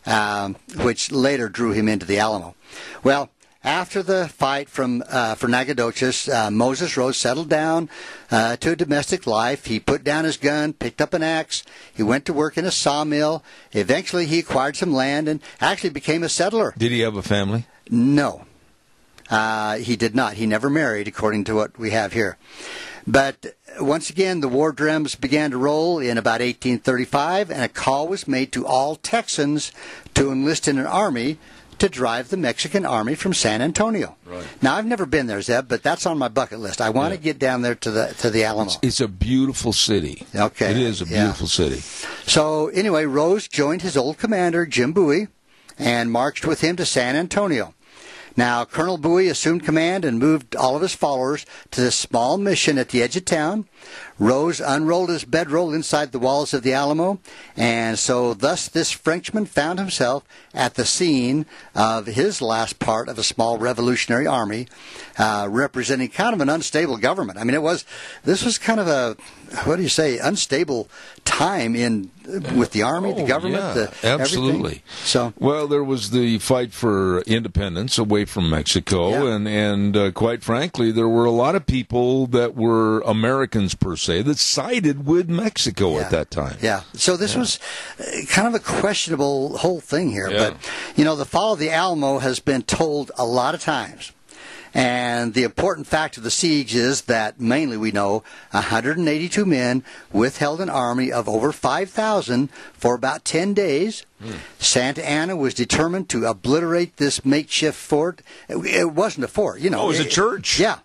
um, 0.06 0.56
which 0.76 1.10
later 1.10 1.48
drew 1.48 1.72
him 1.72 1.88
into 1.88 2.06
the 2.06 2.18
Alamo. 2.18 2.54
Well, 3.02 3.30
after 3.62 4.02
the 4.02 4.28
fight 4.28 4.68
from 4.68 5.02
uh, 5.08 5.34
for 5.34 5.48
Nacogdoches, 5.48 6.28
uh, 6.28 6.50
Moses 6.50 6.96
Rose 6.96 7.16
settled 7.16 7.48
down 7.48 7.90
uh, 8.30 8.56
to 8.56 8.72
a 8.72 8.76
domestic 8.76 9.26
life. 9.26 9.66
He 9.66 9.78
put 9.78 10.02
down 10.02 10.24
his 10.24 10.36
gun, 10.36 10.72
picked 10.72 11.00
up 11.00 11.12
an 11.12 11.22
axe. 11.22 11.62
He 11.94 12.02
went 12.02 12.24
to 12.26 12.32
work 12.32 12.56
in 12.56 12.64
a 12.64 12.70
sawmill. 12.70 13.44
Eventually, 13.72 14.26
he 14.26 14.38
acquired 14.38 14.76
some 14.76 14.92
land 14.92 15.28
and 15.28 15.40
actually 15.60 15.90
became 15.90 16.22
a 16.22 16.28
settler. 16.28 16.74
Did 16.78 16.92
he 16.92 17.00
have 17.00 17.16
a 17.16 17.22
family? 17.22 17.66
No, 17.90 18.44
uh, 19.30 19.76
he 19.76 19.96
did 19.96 20.14
not. 20.14 20.34
He 20.34 20.46
never 20.46 20.70
married, 20.70 21.08
according 21.08 21.44
to 21.44 21.54
what 21.54 21.78
we 21.78 21.90
have 21.90 22.12
here. 22.12 22.38
But 23.06 23.56
once 23.80 24.10
again, 24.10 24.40
the 24.40 24.48
war 24.48 24.72
drums 24.72 25.14
began 25.14 25.50
to 25.50 25.58
roll 25.58 25.98
in 25.98 26.16
about 26.16 26.40
1835, 26.40 27.50
and 27.50 27.62
a 27.62 27.68
call 27.68 28.08
was 28.08 28.28
made 28.28 28.52
to 28.52 28.66
all 28.66 28.96
Texans 28.96 29.72
to 30.14 30.30
enlist 30.30 30.68
in 30.68 30.78
an 30.78 30.86
army 30.86 31.38
to 31.80 31.88
drive 31.88 32.28
the 32.28 32.36
Mexican 32.36 32.86
army 32.86 33.14
from 33.14 33.34
San 33.34 33.60
Antonio. 33.60 34.16
Right. 34.24 34.44
Now, 34.62 34.76
I've 34.76 34.86
never 34.86 35.06
been 35.06 35.26
there, 35.26 35.42
Zeb, 35.42 35.68
but 35.68 35.82
that's 35.82 36.06
on 36.06 36.16
my 36.18 36.28
bucket 36.28 36.60
list. 36.60 36.80
I 36.80 36.90
want 36.90 37.12
to 37.14 37.18
get 37.20 37.38
down 37.38 37.62
there 37.62 37.74
to 37.74 37.90
the 37.90 38.14
to 38.18 38.30
the 38.30 38.44
Alamo. 38.44 38.70
It's 38.82 39.00
a 39.00 39.08
beautiful 39.08 39.72
city. 39.72 40.26
Okay, 40.34 40.70
It 40.70 40.76
is 40.76 41.02
a 41.02 41.06
yeah. 41.06 41.24
beautiful 41.24 41.46
city. 41.48 41.80
So 42.26 42.68
anyway, 42.68 43.04
Rose 43.04 43.48
joined 43.48 43.82
his 43.82 43.96
old 43.96 44.18
commander, 44.18 44.64
Jim 44.66 44.92
Bowie, 44.92 45.28
and 45.78 46.10
marched 46.12 46.46
with 46.46 46.60
him 46.60 46.76
to 46.76 46.86
San 46.86 47.16
Antonio. 47.16 47.74
Now, 48.40 48.64
Colonel 48.64 48.96
Bowie 48.96 49.28
assumed 49.28 49.66
command 49.66 50.02
and 50.02 50.18
moved 50.18 50.56
all 50.56 50.74
of 50.74 50.80
his 50.80 50.94
followers 50.94 51.44
to 51.72 51.82
this 51.82 51.94
small 51.94 52.38
mission 52.38 52.78
at 52.78 52.88
the 52.88 53.02
edge 53.02 53.14
of 53.14 53.26
town. 53.26 53.68
Rose 54.18 54.60
unrolled 54.60 55.10
his 55.10 55.26
bedroll 55.26 55.74
inside 55.74 56.10
the 56.10 56.18
walls 56.18 56.54
of 56.54 56.62
the 56.62 56.72
Alamo, 56.72 57.20
and 57.54 57.98
so 57.98 58.32
thus 58.32 58.66
this 58.66 58.90
Frenchman 58.90 59.44
found 59.44 59.78
himself 59.78 60.24
at 60.54 60.74
the 60.74 60.86
scene 60.86 61.44
of 61.74 62.06
his 62.06 62.40
last 62.40 62.78
part 62.78 63.10
of 63.10 63.18
a 63.18 63.22
small 63.22 63.58
revolutionary 63.58 64.26
army, 64.26 64.68
uh, 65.18 65.46
representing 65.50 66.08
kind 66.08 66.32
of 66.32 66.40
an 66.40 66.48
unstable 66.48 66.96
government. 66.96 67.38
I 67.38 67.44
mean, 67.44 67.54
it 67.54 67.62
was 67.62 67.84
this 68.24 68.42
was 68.42 68.56
kind 68.56 68.80
of 68.80 68.88
a 68.88 69.18
what 69.64 69.76
do 69.76 69.82
you 69.82 69.88
say 69.88 70.18
unstable 70.18 70.88
time 71.24 71.74
in 71.76 72.10
with 72.54 72.70
the 72.70 72.82
army, 72.82 73.12
the 73.12 73.22
Oh, 73.22 73.26
government, 73.26 73.62
yeah, 73.64 73.72
the 73.74 73.80
everything. 74.06 74.20
absolutely. 74.20 74.82
So 75.04 75.32
Well, 75.38 75.66
there 75.66 75.82
was 75.82 76.10
the 76.10 76.38
fight 76.38 76.72
for 76.72 77.22
independence 77.22 77.98
away 77.98 78.24
from 78.24 78.48
Mexico, 78.50 79.10
Yeah. 79.10 79.34
and 79.34 79.48
and 79.48 79.96
uh, 79.96 80.10
quite 80.12 80.44
frankly, 80.44 80.92
there 80.92 81.08
were 81.08 81.24
a 81.24 81.30
lot 81.32 81.54
of 81.56 81.66
people 81.66 82.26
that 82.28 82.54
were 82.54 83.00
Americans 83.00 83.74
per 83.74 83.96
se 83.96 84.22
that 84.22 84.38
sided 84.38 85.06
with 85.06 85.28
Mexico 85.28 85.94
Yeah. 85.94 86.00
at 86.02 86.10
that 86.10 86.30
time. 86.30 86.56
Yeah. 86.62 86.82
So 86.94 87.16
this 87.16 87.34
was 87.34 87.58
uh, 87.98 88.04
kind 88.28 88.46
of 88.46 88.54
a 88.54 88.60
questionable 88.60 89.58
whole 89.58 89.80
thing 89.80 90.10
here. 90.10 90.30
But, 90.30 90.54
you 90.94 91.04
know, 91.04 91.16
the 91.16 91.24
fall 91.24 91.54
of 91.54 91.58
the 91.58 91.70
Alamo 91.70 92.18
has 92.20 92.38
been 92.38 92.62
told 92.62 93.10
a 93.18 93.24
lot 93.24 93.54
of 93.54 93.60
times. 93.62 94.12
And 94.72 95.34
the 95.34 95.42
important 95.42 95.86
fact 95.86 96.16
of 96.16 96.22
the 96.22 96.30
siege 96.30 96.74
is 96.74 97.02
that 97.02 97.40
mainly 97.40 97.76
we 97.76 97.90
know 97.92 98.22
182 98.52 99.44
men 99.44 99.82
withheld 100.12 100.60
an 100.60 100.70
army 100.70 101.10
of 101.10 101.28
over 101.28 101.52
5,000 101.52 102.48
for 102.72 102.94
about 102.94 103.24
10 103.24 103.52
days. 103.54 104.04
Hmm. 104.22 104.32
Santa 104.58 105.06
Anna 105.08 105.34
was 105.36 105.54
determined 105.54 106.08
to 106.10 106.26
obliterate 106.26 106.96
this 106.98 107.24
makeshift 107.24 107.76
fort. 107.78 108.22
It, 108.48 108.56
it 108.66 108.92
wasn't 108.92 109.24
a 109.24 109.28
fort, 109.28 109.60
you 109.60 109.70
know. 109.70 109.80
Oh, 109.80 109.84
it 109.86 109.88
was 109.88 110.00
a 110.00 110.06
It- 110.06 110.10
church. 110.10 110.60
Yeah. 110.60 110.78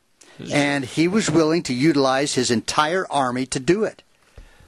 And 0.52 0.84
he 0.84 1.08
was 1.08 1.30
willing 1.32 1.64
to 1.64 1.74
utilize 1.74 2.34
his 2.34 2.52
entire 2.52 3.06
army 3.10 3.46
to 3.46 3.60
do 3.60 3.86
it. 3.86 4.04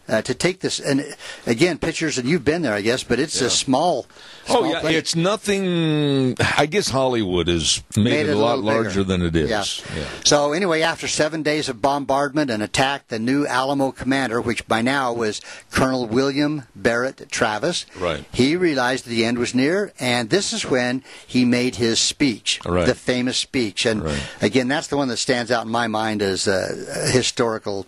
Uh, 0.08 0.22
to 0.22 0.34
take 0.34 0.60
this. 0.60 0.80
And 0.80 1.16
again, 1.46 1.78
pictures, 1.78 2.18
and 2.18 2.28
you've 2.28 2.46
been 2.46 2.62
there, 2.62 2.74
I 2.74 2.82
guess, 2.82 3.04
but 3.04 3.20
it's 3.20 3.42
a 3.42 3.50
small. 3.50 4.06
Oh 4.50 4.64
yeah, 4.64 4.80
place. 4.80 4.96
it's 4.96 5.16
nothing. 5.16 6.36
I 6.58 6.66
guess 6.66 6.90
Hollywood 6.90 7.48
has 7.48 7.84
made, 7.96 8.04
Made 8.04 8.20
it, 8.28 8.30
it 8.30 8.36
a 8.36 8.40
lot 8.40 8.60
little 8.60 8.64
bigger. 8.72 8.84
larger 8.84 9.04
than 9.04 9.22
it 9.22 9.36
is. 9.36 9.50
Yeah. 9.50 9.64
Yeah. 9.98 10.06
So 10.26 10.54
anyway, 10.54 10.82
after 10.82 11.08
seven 11.08 11.44
days 11.44 11.68
of 11.70 11.82
bombardment 11.82 12.50
and 12.50 12.64
attack, 12.64 13.08
the 13.10 13.20
new 13.20 13.46
Alamo 13.46 13.92
commander, 13.92 14.40
which 14.42 14.68
by 14.68 14.82
now 14.82 15.12
was 15.14 15.42
Colonel 15.72 16.06
William 16.08 16.64
Barrett 16.76 17.30
Travis, 17.30 17.86
Right. 17.98 18.24
he 18.32 18.56
realized 18.56 19.06
the 19.06 19.26
end 19.26 19.38
was 19.38 19.54
near, 19.54 19.92
and 20.00 20.30
this 20.30 20.54
is 20.54 20.66
when 20.66 21.04
he 21.26 21.44
made 21.46 21.76
his 21.76 22.00
speech, 22.00 22.60
Right. 22.66 22.86
the 22.86 22.96
famous 22.96 23.38
speech. 23.38 23.86
And 23.86 24.04
Right. 24.04 24.22
again, 24.42 24.68
that's 24.70 24.88
the 24.88 24.98
one 24.98 25.10
that 25.10 25.18
stands 25.18 25.52
out 25.52 25.66
in 25.66 25.72
my 25.72 25.88
mind 25.88 26.22
as 26.22 26.48
a, 26.48 27.10
historical 27.12 27.86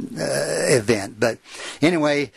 Uh, 0.00 0.74
event. 0.74 1.20
But 1.20 1.38
anyway, 1.80 2.32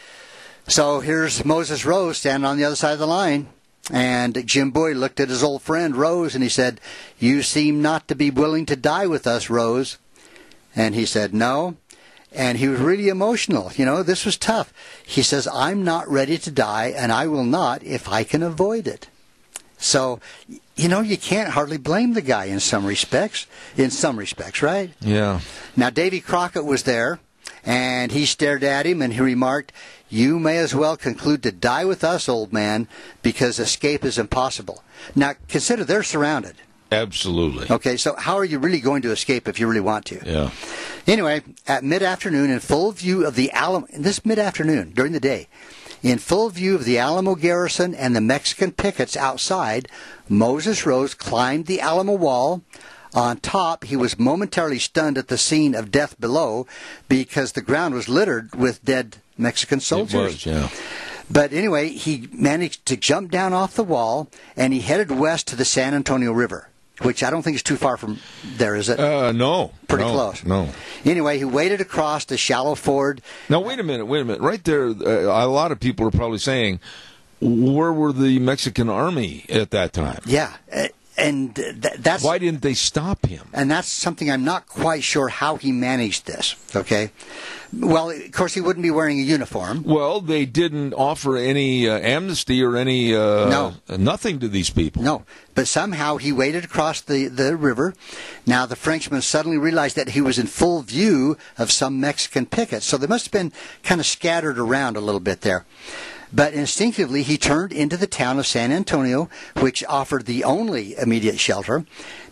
so 0.68 1.00
here's 1.00 1.46
Moses 1.46 1.86
Rose 1.86 2.18
standing 2.18 2.46
on 2.46 2.58
the 2.58 2.66
other 2.66 2.76
side 2.76 2.94
of 2.94 3.00
the 3.00 3.08
line. 3.08 3.48
And 3.92 4.46
Jim 4.48 4.72
Bowie 4.72 4.94
looked 4.94 5.20
at 5.20 5.30
his 5.30 5.44
old 5.44 5.62
friend 5.62 5.96
Rose 5.96 6.36
and 6.36 6.44
he 6.44 6.50
said, 6.50 6.82
You 7.18 7.44
seem 7.44 7.82
not 7.82 8.08
to 8.08 8.16
be 8.16 8.30
willing 8.30 8.66
to 8.68 8.76
die 8.76 9.08
with 9.08 9.26
us, 9.26 9.50
Rose. 9.50 9.98
And 10.76 10.96
he 10.96 11.06
said, 11.06 11.34
No. 11.34 11.78
And 12.32 12.58
he 12.58 12.68
was 12.68 12.80
really 12.80 13.08
emotional. 13.08 13.72
You 13.76 13.86
know, 13.86 14.04
this 14.04 14.26
was 14.26 14.38
tough. 14.38 14.74
He 15.06 15.22
says, 15.22 15.48
I'm 15.48 15.84
not 15.84 16.10
ready 16.10 16.38
to 16.40 16.52
die, 16.52 16.94
and 16.96 17.12
I 17.12 17.28
will 17.28 17.46
not 17.46 17.84
if 17.84 18.10
I 18.10 18.26
can 18.26 18.44
avoid 18.44 18.88
it. 18.88 19.08
So, 19.78 20.20
you 20.76 20.90
know, 20.90 21.00
you 21.00 21.18
can't 21.18 21.50
hardly 21.50 21.78
blame 21.78 22.14
the 22.14 22.22
guy 22.22 22.46
in 22.46 22.60
some 22.60 22.86
respects. 22.86 23.48
In 23.78 23.92
some 23.92 24.18
respects, 24.18 24.62
right? 24.62 24.92
Yeah. 25.00 25.40
Now, 25.78 25.90
Davy 25.90 26.20
Crockett 26.20 26.66
was 26.66 26.84
there, 26.84 27.20
and 27.66 28.12
he 28.12 28.26
stared 28.26 28.64
at 28.64 28.86
him 28.86 29.02
and 29.02 29.14
he 29.14 29.22
remarked, 29.22 29.72
You 30.10 30.40
may 30.40 30.58
as 30.58 30.76
well 30.76 30.96
conclude 30.96 31.44
to 31.44 31.52
die 31.52 31.86
with 31.86 32.04
us, 32.04 32.30
old 32.30 32.54
man, 32.54 32.88
because 33.22 33.60
escape 33.60 34.06
is 34.06 34.18
impossible. 34.18 34.84
Now, 35.16 35.34
consider 35.48 35.84
they're 35.84 36.04
surrounded. 36.04 36.56
Absolutely. 36.92 37.68
Okay, 37.70 37.98
so 37.98 38.16
how 38.16 38.36
are 38.36 38.46
you 38.46 38.60
really 38.60 38.80
going 38.80 39.02
to 39.02 39.12
escape 39.12 39.48
if 39.48 39.60
you 39.60 39.68
really 39.68 39.82
want 39.82 40.06
to? 40.06 40.22
Yeah. 40.24 40.52
Anyway, 41.08 41.42
at 41.68 41.84
mid 41.84 42.04
afternoon, 42.04 42.52
in 42.52 42.60
full 42.60 42.92
view 42.92 43.26
of 43.26 43.36
the 43.36 43.52
Alamo, 43.52 43.88
this 43.98 44.24
mid 44.24 44.38
afternoon, 44.38 44.92
during 44.92 45.12
the 45.12 45.20
day, 45.20 45.48
in 46.04 46.20
full 46.20 46.50
view 46.50 46.76
of 46.76 46.86
the 46.86 47.00
Alamo 47.00 47.34
garrison 47.34 47.96
and 47.96 48.16
the 48.16 48.22
Mexican 48.22 48.72
pickets 48.72 49.18
outside, 49.18 49.90
Moses 50.30 50.86
Rose 50.86 51.16
climbed 51.16 51.66
the 51.66 51.82
Alamo 51.82 52.14
wall. 52.14 52.62
On 53.16 53.38
top, 53.38 53.86
he 53.86 53.96
was 53.96 54.20
momentarily 54.20 54.78
stunned 54.80 55.18
at 55.18 55.30
the 55.30 55.38
scene 55.38 55.74
of 55.74 55.90
death 55.90 56.20
below 56.20 56.68
because 57.08 57.54
the 57.54 57.62
ground 57.62 57.94
was 57.94 58.10
littered 58.10 58.54
with 58.56 58.84
dead 58.84 59.18
Mexican 59.38 59.80
soldiers. 59.80 60.46
Was. 60.46 60.46
Yeah. 60.46 60.70
But 61.32 61.54
anyway, 61.54 61.90
he 61.90 62.28
managed 62.34 62.86
to 62.88 62.98
jump 62.98 63.32
down 63.32 63.54
off 63.54 63.74
the 63.76 63.84
wall 63.84 64.30
and 64.58 64.74
he 64.74 64.82
headed 64.82 65.10
west 65.12 65.48
to 65.48 65.56
the 65.56 65.66
San 65.66 65.94
Antonio 65.94 66.32
River, 66.34 66.68
which 67.02 67.24
I 67.24 67.30
don't 67.30 67.42
think 67.42 67.56
is 67.56 67.64
too 67.64 67.78
far 67.78 67.98
from 67.98 68.20
there, 68.58 68.76
is 68.76 68.90
it? 68.90 69.00
Uh, 69.00 69.32
no. 69.32 69.72
Pretty 69.88 70.04
No, 70.04 70.12
close. 70.12 70.44
No. 70.44 70.70
Anyway, 71.06 71.38
he 71.38 71.46
waded 71.46 71.82
across 71.82 72.26
the 72.26 72.38
shallow 72.38 72.76
ford. 72.76 73.22
Now 73.50 73.62
wait 73.62 73.80
a 73.80 73.84
minute. 73.84 74.06
Wait 74.06 74.22
a 74.22 74.26
minute. 74.26 74.42
Right 74.42 74.64
there, 74.64 74.88
uh, 74.90 75.46
a 75.46 75.48
lot 75.48 75.72
of 75.72 75.80
people 75.80 76.06
are 76.08 76.12
probably 76.12 76.38
saying, 76.40 76.80
"Where 77.40 77.92
were 77.94 78.12
the 78.14 78.38
Mexican 78.40 78.90
army 78.90 79.46
at 79.50 79.72
that 79.72 79.94
time? 79.94 80.20
Yeah, 80.26 80.54
uh, 80.72 80.88
and 81.18 81.56
th- 81.56 81.76
that's 82.00 82.24
Why 82.24 82.38
didn't 82.38 82.62
they 82.62 82.74
stop 82.74 83.26
him?" 83.26 83.48
and 83.54 83.70
that's 83.72 83.88
something 83.88 84.30
I'm 84.30 84.44
not 84.44 84.68
quite 84.68 85.04
sure 85.04 85.28
how 85.30 85.56
he 85.58 85.72
managed 85.72 86.26
this. 86.26 86.56
Okay, 86.76 87.12
well, 87.74 88.10
of 88.10 88.32
course 88.32 88.54
he 88.54 88.62
wouldn't 88.62 88.84
be 88.84 88.92
wearing 88.92 89.20
a 89.20 89.24
uniform. 89.24 89.84
Well, 89.84 90.22
they 90.22 90.46
didn't 90.46 90.94
offer 90.94 91.38
any 91.38 91.88
uh, 91.90 92.00
amnesty 92.00 92.62
or 92.64 92.76
any 92.78 93.14
uh, 93.16 93.50
No. 93.50 93.74
nothing 93.98 94.40
to 94.40 94.48
these 94.48 94.70
people. 94.70 95.04
No, 95.04 95.24
but 95.56 95.68
somehow 95.68 96.18
he 96.18 96.32
waded 96.32 96.64
across 96.66 97.02
the, 97.02 97.28
the 97.28 97.56
river. 97.56 97.94
Now 98.46 98.66
the 98.66 98.76
Frenchman 98.76 99.22
suddenly 99.22 99.58
realized 99.58 99.96
that 99.96 100.10
he 100.10 100.22
was 100.22 100.38
in 100.38 100.48
full 100.48 100.82
view 100.82 101.38
of 101.58 101.72
some 101.72 102.00
Mexican 102.00 102.46
pickets, 102.46 102.86
so 102.86 102.98
they 102.98 103.08
must 103.08 103.26
have 103.26 103.32
been 103.32 103.52
kind 103.84 104.00
of 104.02 104.08
scattered 104.08 104.60
around 104.60 104.98
a 104.98 105.02
little 105.02 105.22
bit 105.22 105.42
there. 105.42 105.66
But 106.36 106.54
instinctively, 106.54 107.24
he 107.24 107.38
turned 107.38 107.72
into 107.72 107.96
the 107.96 108.08
town 108.08 108.40
of 108.40 108.46
San 108.46 108.74
Antonio, 108.74 109.30
which 109.58 109.86
offered 109.86 110.26
the 110.26 110.44
only 110.44 110.98
immediate 110.98 111.40
shelter. 111.40 111.86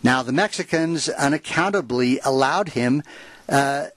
Now, 0.04 0.24
the 0.24 0.34
Mexicans 0.34 1.08
unaccountably 1.08 2.20
allowed 2.26 2.70
him 2.70 3.02
uh, 3.48 3.88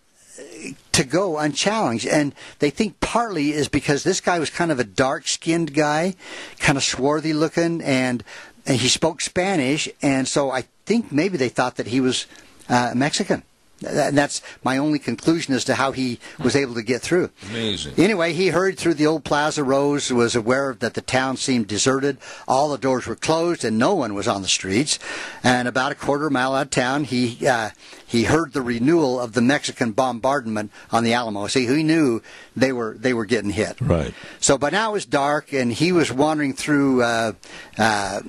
to 0.93 1.05
go 1.05 1.39
unchallenged. 1.39 2.07
And 2.07 2.35
they 2.61 2.71
think 2.71 3.01
partly 3.01 3.53
is 3.53 3.67
because 3.67 4.05
this 4.05 4.21
guy 4.21 4.39
was 4.39 4.49
kind 4.49 4.71
of 4.71 4.79
a 4.79 4.85
dark 4.85 5.27
skinned 5.27 5.75
guy, 5.75 6.15
kind 6.61 6.79
of 6.79 6.85
swarthy 6.85 7.33
looking, 7.33 7.83
and, 7.83 8.23
and 8.65 8.77
he 8.77 8.89
spoke 8.89 9.21
Spanish. 9.21 9.89
And 10.03 10.29
so 10.29 10.53
I 10.53 10.65
think 10.85 11.11
maybe 11.11 11.37
they 11.37 11.49
thought 11.49 11.77
that 11.77 11.89
he 11.89 12.01
was 12.01 12.27
uh, 12.69 12.93
Mexican. 12.95 13.43
And 13.85 14.17
that's 14.17 14.41
my 14.65 14.79
only 14.79 14.99
conclusion 14.99 15.55
as 15.55 15.65
to 15.65 15.75
how 15.75 15.93
he 15.93 16.19
was 16.39 16.57
able 16.57 16.75
to 16.75 16.83
get 16.83 17.03
through. 17.03 17.31
Amazing. 17.51 17.95
Anyway, 17.99 18.33
he 18.33 18.49
hurried 18.49 18.79
through 18.79 18.95
the 18.95 19.07
old 19.07 19.25
Plaza 19.25 19.63
Rose, 19.63 20.11
was 20.11 20.35
aware 20.35 20.75
that 20.81 20.95
the 20.95 21.03
town 21.03 21.37
seemed 21.37 21.67
deserted. 21.67 22.17
All 22.49 22.71
the 22.71 22.79
doors 22.79 23.07
were 23.07 23.17
closed 23.17 23.65
and 23.65 23.79
no 23.79 23.95
one 23.95 24.15
was 24.15 24.27
on 24.27 24.41
the 24.41 24.49
streets. 24.49 24.99
And 25.43 25.69
about 25.69 25.93
a 25.93 25.95
quarter 25.95 26.31
mile 26.31 26.55
out 26.55 26.67
of 26.67 26.71
town, 26.71 27.05
he 27.05 27.47
uh, 27.47 27.71
he 28.07 28.25
heard 28.25 28.53
the 28.53 28.63
renewal 28.63 29.21
of 29.21 29.33
the 29.33 29.41
Mexican 29.41 29.93
bombardment 29.93 30.71
on 30.91 31.05
the 31.05 31.13
Alamo. 31.13 31.47
See, 31.49 31.67
he 31.67 31.83
knew 31.83 32.23
they 32.55 32.73
were 32.73 32.97
they 32.99 33.13
were 33.13 33.25
getting 33.25 33.51
hit. 33.51 33.81
Right. 33.81 34.15
So 34.41 34.57
by 34.57 34.71
now 34.71 34.91
it 34.91 34.93
was 34.93 35.07
dark, 35.07 35.53
and 35.53 35.73
he 35.73 35.93
was 35.93 36.13
wandering 36.13 36.53
through 36.53 37.03
uh, 37.03 37.33
uh, 37.77 38.21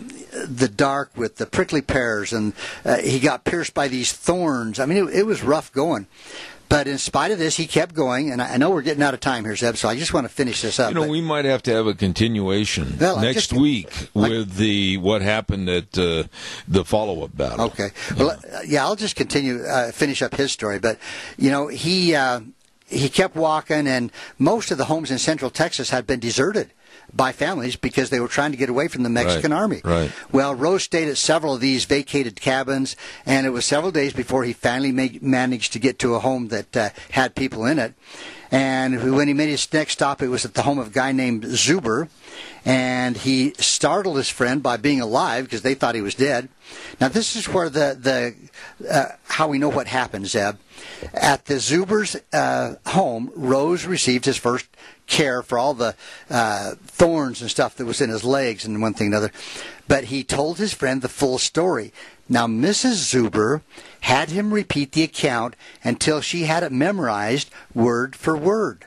the 0.48 0.68
dark 0.68 1.12
with 1.16 1.38
the 1.38 1.46
prickly 1.46 1.82
pears, 1.82 2.34
and 2.34 2.54
uh, 2.84 2.98
he 2.98 3.20
got 3.20 3.44
pierced 3.44 3.74
by 3.74 3.88
these 3.88 4.12
thorns. 4.12 4.80
I 4.80 4.86
mean, 4.86 5.08
it, 5.08 5.16
it 5.16 5.26
was 5.26 5.44
rough 5.44 5.72
going. 5.72 6.08
But 6.70 6.88
in 6.88 6.98
spite 6.98 7.32
of 7.32 7.40
this, 7.40 7.56
he 7.56 7.66
kept 7.66 7.96
going, 7.96 8.30
and 8.32 8.42
I 8.42 8.58
know 8.58 8.70
we're 8.72 8.82
getting 8.82 9.02
out 9.04 9.14
of 9.14 9.20
time 9.22 9.46
here, 9.46 9.56
Zeb. 9.56 9.78
So 9.78 9.88
I 9.88 9.96
just 9.96 10.14
want 10.14 10.26
to 10.28 10.34
finish 10.34 10.62
this 10.62 10.80
up. 10.80 10.90
You 10.90 10.96
know, 10.96 11.02
But- 11.02 11.10
we 11.10 11.22
might 11.22 11.46
have 11.46 11.64
to 11.64 11.72
have 11.74 11.88
a 11.88 11.94
continuation 11.94 12.98
Well, 13.00 13.20
next 13.20 13.48
just- 13.50 13.54
week 13.54 13.90
like- 14.14 14.32
with 14.32 14.56
the 14.56 14.98
what 14.98 15.22
happened 15.22 15.70
at 15.70 15.98
uh, 15.98 16.24
the 16.68 16.84
follow-up 16.84 17.36
battle. 17.38 17.66
Okay. 17.68 17.92
Well, 18.18 18.32
uh, 18.32 18.60
yeah, 18.66 18.84
I'll 18.86 18.98
just 18.98 19.16
continue, 19.16 19.64
uh, 19.64 19.92
finish 19.92 20.22
up 20.22 20.36
his 20.36 20.52
story. 20.52 20.80
But, 20.80 20.98
you 21.38 21.50
know, 21.50 21.68
he, 21.68 22.14
uh, 22.16 22.42
he 22.86 23.08
kept 23.10 23.36
walking, 23.36 23.88
and 23.88 24.12
most 24.38 24.70
of 24.72 24.78
the 24.78 24.86
homes 24.86 25.10
in 25.10 25.20
central 25.20 25.50
Texas 25.52 25.90
had 25.90 26.06
been 26.06 26.20
deserted 26.20 26.72
by 27.14 27.32
families 27.32 27.76
because 27.76 28.10
they 28.10 28.20
were 28.20 28.28
trying 28.28 28.52
to 28.52 28.58
get 28.58 28.70
away 28.70 28.88
from 28.88 29.04
the 29.04 29.10
Mexican 29.10 29.52
Right, 29.52 29.58
army. 29.60 29.82
right. 29.84 30.12
Well, 30.32 30.54
Rose 30.54 30.84
stayed 30.84 31.08
at 31.08 31.18
several 31.18 31.54
of 31.54 31.62
these 31.62 31.86
vacated 31.86 32.40
cabins, 32.40 32.96
and 33.26 33.46
it 33.48 33.52
was 33.52 33.66
several 33.66 33.92
days 33.92 34.14
before 34.14 34.44
he 34.44 34.54
finally 34.54 34.92
ma- 34.92 35.08
managed 35.22 35.74
to 35.74 35.80
get 35.80 36.00
to 36.00 36.16
a 36.16 36.20
home 36.20 36.50
that 36.50 36.76
uh, 36.78 36.90
had 37.12 37.34
people 37.36 37.66
in 37.66 37.80
it. 37.80 37.94
And 38.52 39.16
when 39.16 39.28
he 39.28 39.34
made 39.34 39.50
his 39.50 39.72
next 39.74 39.94
stop, 39.94 40.22
it 40.22 40.30
was 40.30 40.46
at 40.46 40.54
the 40.54 40.62
home 40.62 40.80
of 40.80 40.88
a 40.88 40.92
guy 40.92 41.12
named 41.12 41.44
Zuber. 41.44 42.08
And 42.64 43.16
he 43.18 43.54
startled 43.58 44.18
his 44.18 44.30
friend 44.30 44.62
by 44.62 44.78
being 44.78 45.00
alive 45.02 45.46
because 45.46 45.62
they 45.62 45.74
thought 45.74 45.96
he 45.96 46.02
was 46.02 46.16
dead. 46.16 46.50
Now, 47.00 47.08
this 47.08 47.36
is 47.36 47.48
where 47.48 47.70
the, 47.70 47.98
the 48.80 48.90
uh, 48.90 49.16
how 49.26 49.48
we 49.48 49.58
know 49.58 49.70
what 49.70 49.88
happened, 49.88 50.28
Zeb. 50.28 50.56
At 51.14 51.46
the 51.46 51.56
Zuber's 51.56 52.16
uh, 52.34 52.76
home, 52.88 53.32
Rose 53.36 53.86
received 53.86 54.26
his 54.26 54.38
first 54.38 54.66
care 55.08 55.42
for 55.42 55.58
all 55.58 55.74
the 55.74 55.96
uh, 56.30 56.76
thorns 56.86 57.42
and 57.42 57.50
stuff 57.50 57.76
that 57.76 57.86
was 57.86 58.02
in 58.02 58.10
his 58.10 58.24
legs 58.24 58.66
and 58.66 58.82
one 58.82 58.94
thing 58.94 59.08
and 59.08 59.16
another. 59.16 59.32
But 59.88 60.06
he 60.06 60.24
told 60.24 60.58
his 60.58 60.74
friend 60.74 61.02
the 61.02 61.10
full 61.10 61.38
story. 61.38 61.94
Now, 62.30 62.46
Mrs. 62.46 63.14
Zuber 63.14 63.62
had 64.02 64.30
him 64.30 64.54
repeat 64.54 64.92
the 64.92 65.04
account 65.04 65.56
until 65.84 66.22
she 66.22 66.44
had 66.44 66.64
it 66.64 66.72
memorized 66.72 67.50
word 67.74 68.16
for 68.16 68.38
word. 68.38 68.86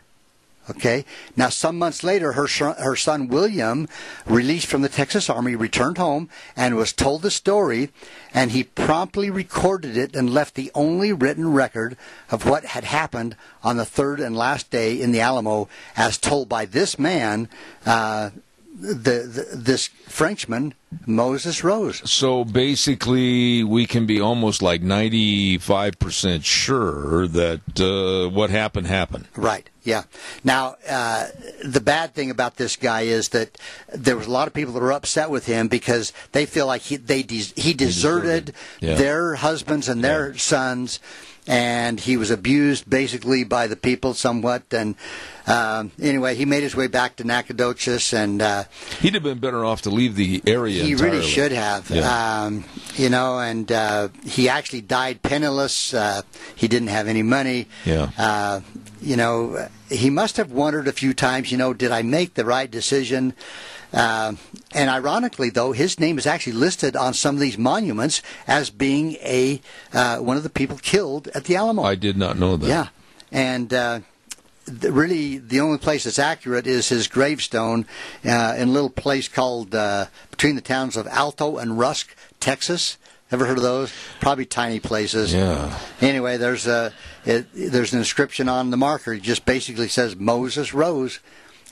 Okay. 0.71 1.05
Now, 1.37 1.49
some 1.49 1.77
months 1.79 2.05
later, 2.05 2.33
her 2.33 2.47
son, 2.47 2.77
her 2.77 2.95
son 2.95 3.27
William, 3.27 3.89
released 4.25 4.67
from 4.67 4.83
the 4.83 4.89
Texas 4.89 5.29
Army, 5.29 5.57
returned 5.57 5.99
home 5.99 6.29
and 6.55 6.77
was 6.77 6.93
told 6.93 7.23
the 7.23 7.31
story, 7.31 7.91
and 8.33 8.53
he 8.53 8.63
promptly 8.63 9.31
recorded 9.31 9.97
it 9.97 10.15
and 10.15 10.33
left 10.33 10.55
the 10.55 10.71
only 10.75 11.13
written 11.13 11.53
record 11.53 11.97
of 12.31 12.47
what 12.47 12.65
had 12.67 12.85
happened 12.85 13.35
on 13.65 13.79
the 13.79 13.85
third 13.85 14.21
and 14.21 14.37
last 14.37 14.71
day 14.71 15.01
in 15.01 15.11
the 15.11 15.21
Alamo, 15.21 15.69
as 15.97 16.17
told 16.17 16.49
by 16.49 16.65
this 16.67 16.99
man, 16.99 17.49
uh, 17.85 18.31
the, 18.73 19.27
the 19.27 19.57
this 19.57 19.89
Frenchman 19.89 20.75
Moses 21.07 21.63
rose. 21.63 22.03
So 22.11 22.45
basically, 22.45 23.63
we 23.63 23.87
can 23.87 24.07
be 24.07 24.21
almost 24.21 24.61
like 24.61 24.83
95% 24.83 26.45
sure 26.45 27.27
that 27.29 27.61
uh, 27.81 28.29
what 28.31 28.51
happened 28.51 28.87
happened. 28.87 29.29
Right. 29.37 29.69
Yeah. 29.83 30.03
Now, 30.45 30.77
uh, 30.89 31.29
the 31.65 31.81
bad 31.81 32.15
thing 32.15 32.31
about 32.31 32.57
this 32.57 32.77
guy 32.77 33.03
is 33.03 33.31
that 33.31 33.57
there 33.95 34.17
was 34.17 34.27
a 34.27 34.31
lot 34.31 34.47
of 34.49 34.53
people 34.55 34.75
that 34.75 34.81
were 34.81 34.93
upset 34.93 35.31
with 35.31 35.47
him 35.47 35.69
because 35.69 36.13
they 36.33 36.45
feel 36.45 36.67
like 36.67 36.83
he 36.83 36.97
they 36.97 37.23
de- 37.23 37.53
he 37.57 37.73
deserted, 37.73 38.53
Yeah. 38.81 38.95
their 38.97 39.37
husbands 39.37 39.89
and 39.89 40.05
their 40.05 40.37
sons, 40.37 41.01
and 41.47 41.99
he 41.99 42.19
was 42.19 42.31
abused 42.31 42.91
basically 42.91 43.43
by 43.45 43.67
the 43.69 43.77
people 43.77 44.13
somewhat. 44.13 44.65
And 44.71 44.97
um, 45.47 45.93
anyway, 46.01 46.35
he 46.35 46.45
made 46.45 46.63
his 46.63 46.77
way 46.77 46.87
back 46.87 47.17
to 47.17 47.25
Nacogdoches, 47.25 48.13
and 48.13 48.43
uh, 48.43 48.65
He'd 49.01 49.15
have 49.15 49.23
been 49.23 49.39
better 49.39 49.65
off 49.65 49.81
to 49.83 49.91
leave 49.91 50.15
the 50.15 50.43
area. 50.47 50.80
He 50.85 50.93
entirely. 50.93 51.19
really 51.19 51.29
should 51.29 51.53
have. 51.53 51.91
Yeah. 51.91 52.45
Um, 52.45 52.65
you 52.95 53.09
know, 53.09 53.39
and 53.39 53.71
uh, 53.71 54.09
he 54.25 54.49
actually 54.49 54.83
died 54.83 55.23
penniless. 55.23 55.95
Uh, 55.95 56.23
he 56.55 56.69
didn't 56.69 56.89
have 56.89 57.09
any 57.09 57.23
money. 57.23 57.67
Yeah. 57.85 58.11
Uh, 58.19 58.61
you 59.01 59.17
know, 59.17 59.69
he 59.89 60.11
must 60.11 60.37
have 60.37 60.53
wondered 60.53 60.87
a 60.89 60.93
few 60.93 61.15
times, 61.15 61.51
you 61.51 61.59
know, 61.59 61.73
did 61.73 61.91
I 61.91 62.03
make 62.03 62.35
the 62.35 62.45
right 62.45 62.71
decision? 62.71 63.35
Uh, 63.93 64.35
and 64.73 64.89
ironically, 64.91 65.51
though, 65.51 65.73
his 65.73 65.99
name 65.99 66.19
is 66.19 66.27
actually 66.27 66.53
listed 66.53 66.95
on 66.95 67.13
some 67.15 67.35
of 67.35 67.41
these 67.41 67.59
monuments 67.59 68.23
as 68.47 68.71
being 68.71 69.13
a 69.15 69.61
uh, 69.93 70.19
one 70.19 70.37
of 70.37 70.43
the 70.43 70.51
people 70.51 70.79
killed 70.79 71.29
at 71.29 71.45
the 71.45 71.57
Alamo. 71.57 71.83
I 71.83 71.97
did 71.97 72.17
not 72.17 72.39
know 72.39 72.57
that. 72.57 72.69
Yeah, 72.69 72.89
and 73.33 73.75
uh, 73.75 74.01
really 74.71 75.39
the 75.39 75.61
only 75.61 75.79
place 75.79 76.05
that's 76.05 76.19
accurate 76.19 76.67
is 76.67 76.89
his 76.89 77.09
gravestone 77.09 77.87
uh, 78.25 78.55
in 78.59 78.69
a 78.69 78.73
little 78.73 78.91
place 78.91 79.29
called 79.29 79.75
uh, 79.75 80.07
between 80.31 80.55
the 80.57 80.61
towns 80.63 80.97
of 80.97 81.07
Alto 81.09 81.59
and 81.59 81.79
Rusk, 81.79 82.15
Texas. 82.41 82.97
Ever 83.33 83.47
heard 83.47 83.59
of 83.59 83.63
those? 83.63 83.93
Probably 84.21 84.45
tiny 84.45 84.81
places. 84.81 85.33
Yeah. 85.33 85.79
Anyway, 86.01 86.37
there's 86.37 86.67
a 86.67 86.93
it, 87.25 87.47
there's 87.55 87.93
an 87.93 88.01
inscription 88.01 88.49
on 88.49 88.71
the 88.71 88.77
marker. 88.77 89.13
It 89.13 89.23
just 89.23 89.45
basically 89.45 89.87
says 89.87 90.17
Moses 90.17 90.75
rose, 90.75 91.21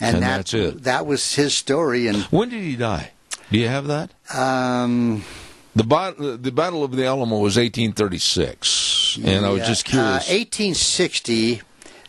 and, 0.01 0.17
And 0.17 0.23
that, 0.25 0.37
that's 0.37 0.55
it. 0.55 0.85
That 0.85 1.05
was 1.07 1.35
his 1.35 1.55
story. 1.55 2.07
And 2.07 2.23
When 2.25 2.49
did 2.49 2.63
he 2.63 2.77
die? 2.77 3.11
Do 3.51 3.59
you 3.59 3.67
have 3.67 3.89
that? 3.89 4.11
um, 4.33 5.25
The, 5.75 5.83
bat- 5.85 6.17
the 6.19 6.53
Battle 6.53 6.85
of 6.85 6.93
the 6.95 7.05
Alamo 7.07 7.39
was 7.39 7.57
1836, 7.57 9.19
and 9.25 9.45
I 9.45 9.51
was 9.51 9.61
yeah, 9.61 9.67
just 9.67 9.89
uh, 9.89 9.91
curious. 9.91 10.29
1860 10.29 11.63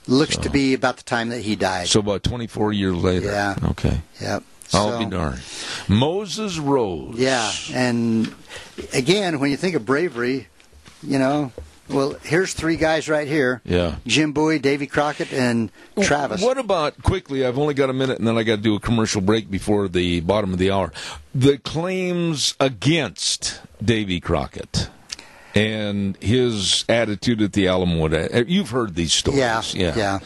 looks 0.09 0.35
to 0.37 0.49
be 0.49 0.73
about 0.73 0.97
the 0.97 1.03
time 1.03 1.29
that 1.29 1.41
he 1.41 1.55
died. 1.55 1.87
so 1.87 1.99
about 1.99 2.23
24 2.23 2.73
years 2.73 2.95
later. 2.95 3.27
Yeah. 3.27 3.55
Okay. 3.71 4.01
yep. 4.21 4.43
I'll 4.73 4.91
So- 4.91 4.99
be 4.99 5.05
darned. 5.05 5.41
Moses 5.87 6.57
rose. 6.59 7.15
Yeah, 7.17 7.51
and 7.73 8.33
again, 8.93 9.39
when 9.39 9.49
you 9.51 9.57
think 9.57 9.75
of 9.75 9.85
bravery, 9.85 10.47
you 11.01 11.17
know, 11.17 11.51
well, 11.87 12.15
here's 12.23 12.53
three 12.53 12.75
guys 12.75 13.09
right 13.09 13.27
here: 13.27 13.61
Yeah. 13.65 13.95
Jim 14.05 14.31
Bowie, 14.31 14.59
Davy 14.59 14.85
Crockett, 14.85 15.33
and 15.33 15.71
Travis. 15.99 16.39
What 16.39 16.59
about 16.59 17.01
quickly? 17.01 17.43
I've 17.43 17.57
only 17.57 17.73
got 17.73 17.89
a 17.89 17.93
minute, 17.93 18.19
and 18.19 18.27
then 18.27 18.37
I 18.37 18.43
got 18.43 18.57
to 18.57 18.61
do 18.61 18.75
a 18.75 18.79
commercial 18.79 19.21
break 19.21 19.49
before 19.49 19.87
the 19.87 20.19
bottom 20.19 20.53
of 20.53 20.59
the 20.59 20.69
hour. 20.69 20.91
The 21.33 21.57
claims 21.57 22.53
against 22.59 23.59
Davy 23.83 24.19
Crockett 24.19 24.89
and 25.55 26.15
his 26.17 26.85
attitude 26.89 27.41
at 27.41 27.53
the 27.53 27.67
Alamo. 27.67 28.07
You've 28.43 28.69
heard 28.69 28.95
these 28.95 29.13
stories, 29.13 29.39
Yeah, 29.75 29.95
yeah, 29.95 30.19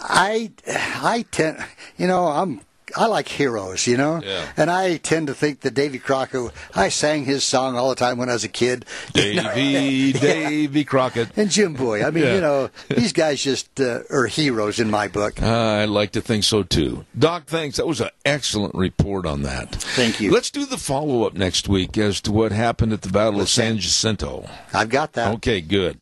I, 0.00 0.50
I 0.66 1.24
tend, 1.30 1.64
you 1.96 2.06
know, 2.06 2.26
I'm. 2.28 2.60
I 2.96 3.06
like 3.06 3.28
heroes, 3.28 3.86
you 3.86 3.96
know, 3.96 4.20
Yeah. 4.24 4.46
and 4.56 4.70
I 4.70 4.98
tend 4.98 5.26
to 5.28 5.34
think 5.34 5.60
that 5.60 5.74
Davy 5.74 5.98
Crockett. 5.98 6.52
I 6.74 6.88
sang 6.88 7.24
his 7.24 7.42
song 7.44 7.76
all 7.76 7.88
the 7.88 7.94
time 7.96 8.18
when 8.18 8.28
I 8.28 8.34
was 8.34 8.44
a 8.44 8.48
kid. 8.48 8.84
you 9.14 9.34
know. 9.42 9.54
Davy, 9.54 10.12
Davy 10.18 10.84
Crockett. 10.84 11.28
and 11.36 11.50
Jim 11.50 11.74
Bowie. 11.74 12.04
I 12.04 12.10
mean, 12.10 12.24
Yeah. 12.24 12.34
you 12.34 12.40
know, 12.40 12.70
these 12.88 13.12
guys 13.12 13.42
just 13.42 13.80
uh, 13.80 14.00
are 14.10 14.26
heroes 14.26 14.78
in 14.80 14.90
my 14.90 15.08
book. 15.08 15.42
I 15.42 15.84
like 15.86 16.12
to 16.12 16.20
think 16.20 16.44
so 16.44 16.62
too. 16.62 17.04
Doc, 17.18 17.44
thanks. 17.46 17.76
That 17.78 17.86
was 17.86 18.00
an 18.00 18.10
excellent 18.24 18.74
report 18.74 19.26
on 19.26 19.42
that. 19.42 19.72
Thank 19.74 20.20
you. 20.20 20.30
Let's 20.30 20.50
do 20.50 20.66
the 20.66 20.78
follow 20.78 21.24
up 21.24 21.34
next 21.34 21.68
week 21.68 21.96
as 21.98 22.20
to 22.22 22.32
what 22.32 22.52
happened 22.52 22.92
at 22.92 23.02
the 23.02 23.08
Battle 23.10 23.40
of 23.40 23.48
San 23.48 23.78
Jacinto. 23.78 24.48
I've 24.72 24.88
got 24.90 25.12
that. 25.14 25.34
Okay, 25.36 25.60
good. 25.60 25.94